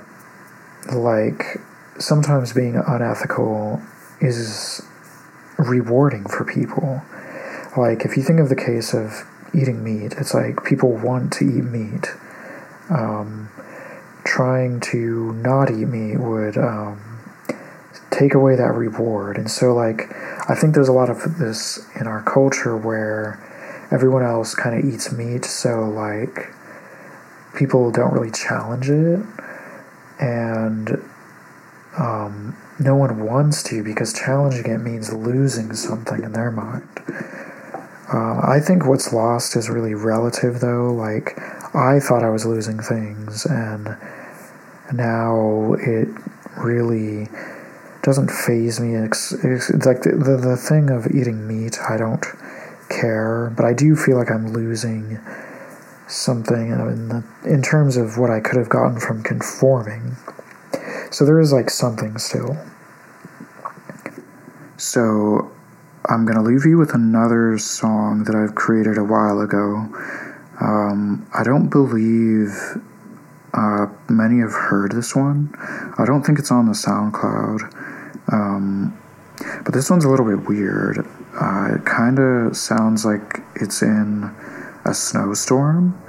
like 0.91 1.57
sometimes 1.99 2.51
being 2.51 2.75
unethical 2.75 3.79
is 4.19 4.81
rewarding 5.59 6.25
for 6.25 6.43
people. 6.43 7.03
Like 7.77 8.05
if 8.05 8.17
you 8.17 8.23
think 8.23 8.39
of 8.39 8.49
the 8.49 8.55
case 8.55 8.95
of 8.95 9.27
eating 9.53 9.83
meat, 9.83 10.15
it's 10.17 10.33
like 10.33 10.63
people 10.63 10.93
want 10.93 11.31
to 11.33 11.45
eat 11.45 11.63
meat. 11.63 12.07
Um, 12.89 13.49
trying 14.35 14.79
to 14.79 15.33
not 15.33 15.69
eat 15.69 15.87
meat 15.87 16.17
would 16.17 16.57
um, 16.57 17.01
take 18.11 18.33
away 18.33 18.55
that 18.55 18.73
reward. 18.73 19.35
And 19.37 19.51
so, 19.51 19.73
like, 19.73 20.03
I 20.49 20.55
think 20.55 20.73
there's 20.73 20.87
a 20.87 20.93
lot 20.93 21.09
of 21.09 21.37
this 21.37 21.85
in 21.99 22.07
our 22.07 22.23
culture 22.23 22.77
where 22.77 23.39
everyone 23.91 24.23
else 24.23 24.55
kind 24.55 24.73
of 24.77 24.93
eats 24.93 25.11
meat, 25.11 25.43
so, 25.43 25.83
like, 25.83 26.53
people 27.55 27.91
don't 27.91 28.13
really 28.13 28.31
challenge 28.31 28.89
it. 28.89 29.19
And 30.19 31.03
um, 31.97 32.55
no 32.79 32.95
one 32.95 33.25
wants 33.25 33.61
to 33.63 33.83
because 33.83 34.13
challenging 34.13 34.71
it 34.71 34.77
means 34.77 35.11
losing 35.11 35.73
something 35.73 36.23
in 36.23 36.31
their 36.31 36.51
mind. 36.51 36.87
Uh, 38.13 38.39
I 38.43 38.59
think 38.65 38.85
what's 38.85 39.11
lost 39.11 39.57
is 39.57 39.69
really 39.69 39.93
relative, 39.93 40.61
though. 40.61 40.93
Like, 40.93 41.37
I 41.75 41.99
thought 41.99 42.23
I 42.23 42.29
was 42.29 42.45
losing 42.45 42.79
things, 42.79 43.45
and 43.45 43.97
now 44.93 45.73
it 45.79 46.07
really 46.57 47.27
doesn't 48.03 48.31
faze 48.31 48.79
me. 48.79 48.95
It's, 48.95 49.31
it's, 49.31 49.69
like 49.85 50.01
the, 50.01 50.11
the, 50.11 50.37
the 50.37 50.57
thing 50.57 50.89
of 50.89 51.07
eating 51.07 51.47
meat, 51.47 51.77
I 51.87 51.97
don't 51.97 52.25
care, 52.89 53.53
but 53.55 53.65
I 53.65 53.73
do 53.73 53.95
feel 53.95 54.17
like 54.17 54.31
I'm 54.31 54.53
losing 54.53 55.19
something 56.07 56.71
in, 56.71 57.09
the, 57.09 57.23
in 57.45 57.61
terms 57.61 57.97
of 57.97 58.17
what 58.17 58.29
I 58.29 58.39
could 58.39 58.57
have 58.57 58.69
gotten 58.69 58.99
from 58.99 59.23
conforming. 59.23 60.17
So 61.11 61.25
there 61.25 61.39
is 61.39 61.53
like 61.53 61.69
something 61.69 62.17
still. 62.17 62.57
So 64.77 65.51
I'm 66.05 66.25
going 66.25 66.37
to 66.37 66.43
leave 66.43 66.65
you 66.65 66.77
with 66.77 66.93
another 66.93 67.57
song 67.57 68.23
that 68.23 68.35
I've 68.35 68.55
created 68.55 68.97
a 68.97 69.03
while 69.03 69.39
ago. 69.39 69.87
Um, 70.59 71.27
I 71.33 71.43
don't 71.43 71.69
believe 71.69 72.81
uh, 73.53 73.87
many 74.09 74.39
have 74.39 74.51
heard 74.51 74.91
this 74.93 75.15
one. 75.15 75.53
I 75.97 76.05
don't 76.05 76.23
think 76.23 76.39
it's 76.39 76.51
on 76.51 76.67
the 76.67 76.73
SoundCloud. 76.73 78.31
Um, 78.31 78.97
but 79.63 79.73
this 79.73 79.89
one's 79.89 80.05
a 80.05 80.09
little 80.09 80.25
bit 80.25 80.47
weird. 80.47 80.99
Uh, 80.99 81.75
it 81.75 81.85
kind 81.85 82.19
of 82.19 82.55
sounds 82.55 83.05
like 83.05 83.41
it's 83.55 83.81
in 83.81 84.33
a 84.85 84.93
snowstorm. 84.93 86.01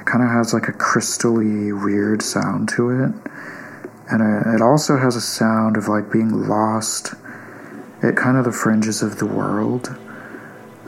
It 0.00 0.06
kind 0.06 0.22
of 0.22 0.30
has 0.30 0.52
like 0.52 0.68
a 0.68 0.72
crystally 0.72 1.72
weird 1.72 2.22
sound 2.22 2.68
to 2.70 2.90
it. 2.90 3.12
And 4.10 4.54
it 4.54 4.60
also 4.60 4.98
has 4.98 5.16
a 5.16 5.20
sound 5.20 5.76
of 5.76 5.88
like 5.88 6.12
being 6.12 6.48
lost 6.48 7.14
at 8.02 8.16
kind 8.16 8.36
of 8.36 8.44
the 8.44 8.52
fringes 8.52 9.02
of 9.02 9.18
the 9.18 9.26
world. 9.26 9.96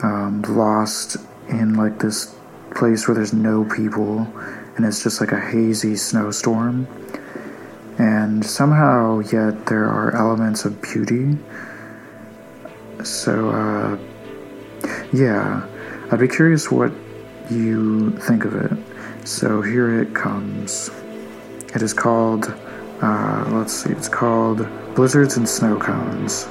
Um, 0.03 0.43
lost 0.43 1.17
in 1.49 1.73
like 1.73 1.99
this 1.99 2.35
place 2.75 3.07
where 3.07 3.15
there's 3.15 3.33
no 3.33 3.65
people 3.65 4.31
and 4.77 4.85
it's 4.85 5.03
just 5.03 5.19
like 5.19 5.31
a 5.31 5.39
hazy 5.39 5.95
snowstorm. 5.95 6.87
And 7.97 8.45
somehow, 8.45 9.19
yet, 9.19 9.65
there 9.65 9.85
are 9.85 10.15
elements 10.15 10.65
of 10.65 10.79
beauty. 10.83 11.35
So, 13.03 13.49
uh, 13.49 13.97
yeah, 15.11 15.67
I'd 16.11 16.19
be 16.19 16.27
curious 16.27 16.71
what 16.71 16.91
you 17.49 18.11
think 18.19 18.45
of 18.45 18.53
it. 18.53 19.27
So, 19.27 19.63
here 19.63 19.99
it 19.99 20.13
comes. 20.13 20.91
It 21.73 21.81
is 21.81 21.93
called, 21.93 22.53
uh, 23.01 23.45
let's 23.49 23.73
see, 23.73 23.89
it's 23.89 24.07
called 24.07 24.67
Blizzards 24.93 25.37
and 25.37 25.49
Snow 25.49 25.77
Cones. 25.79 26.47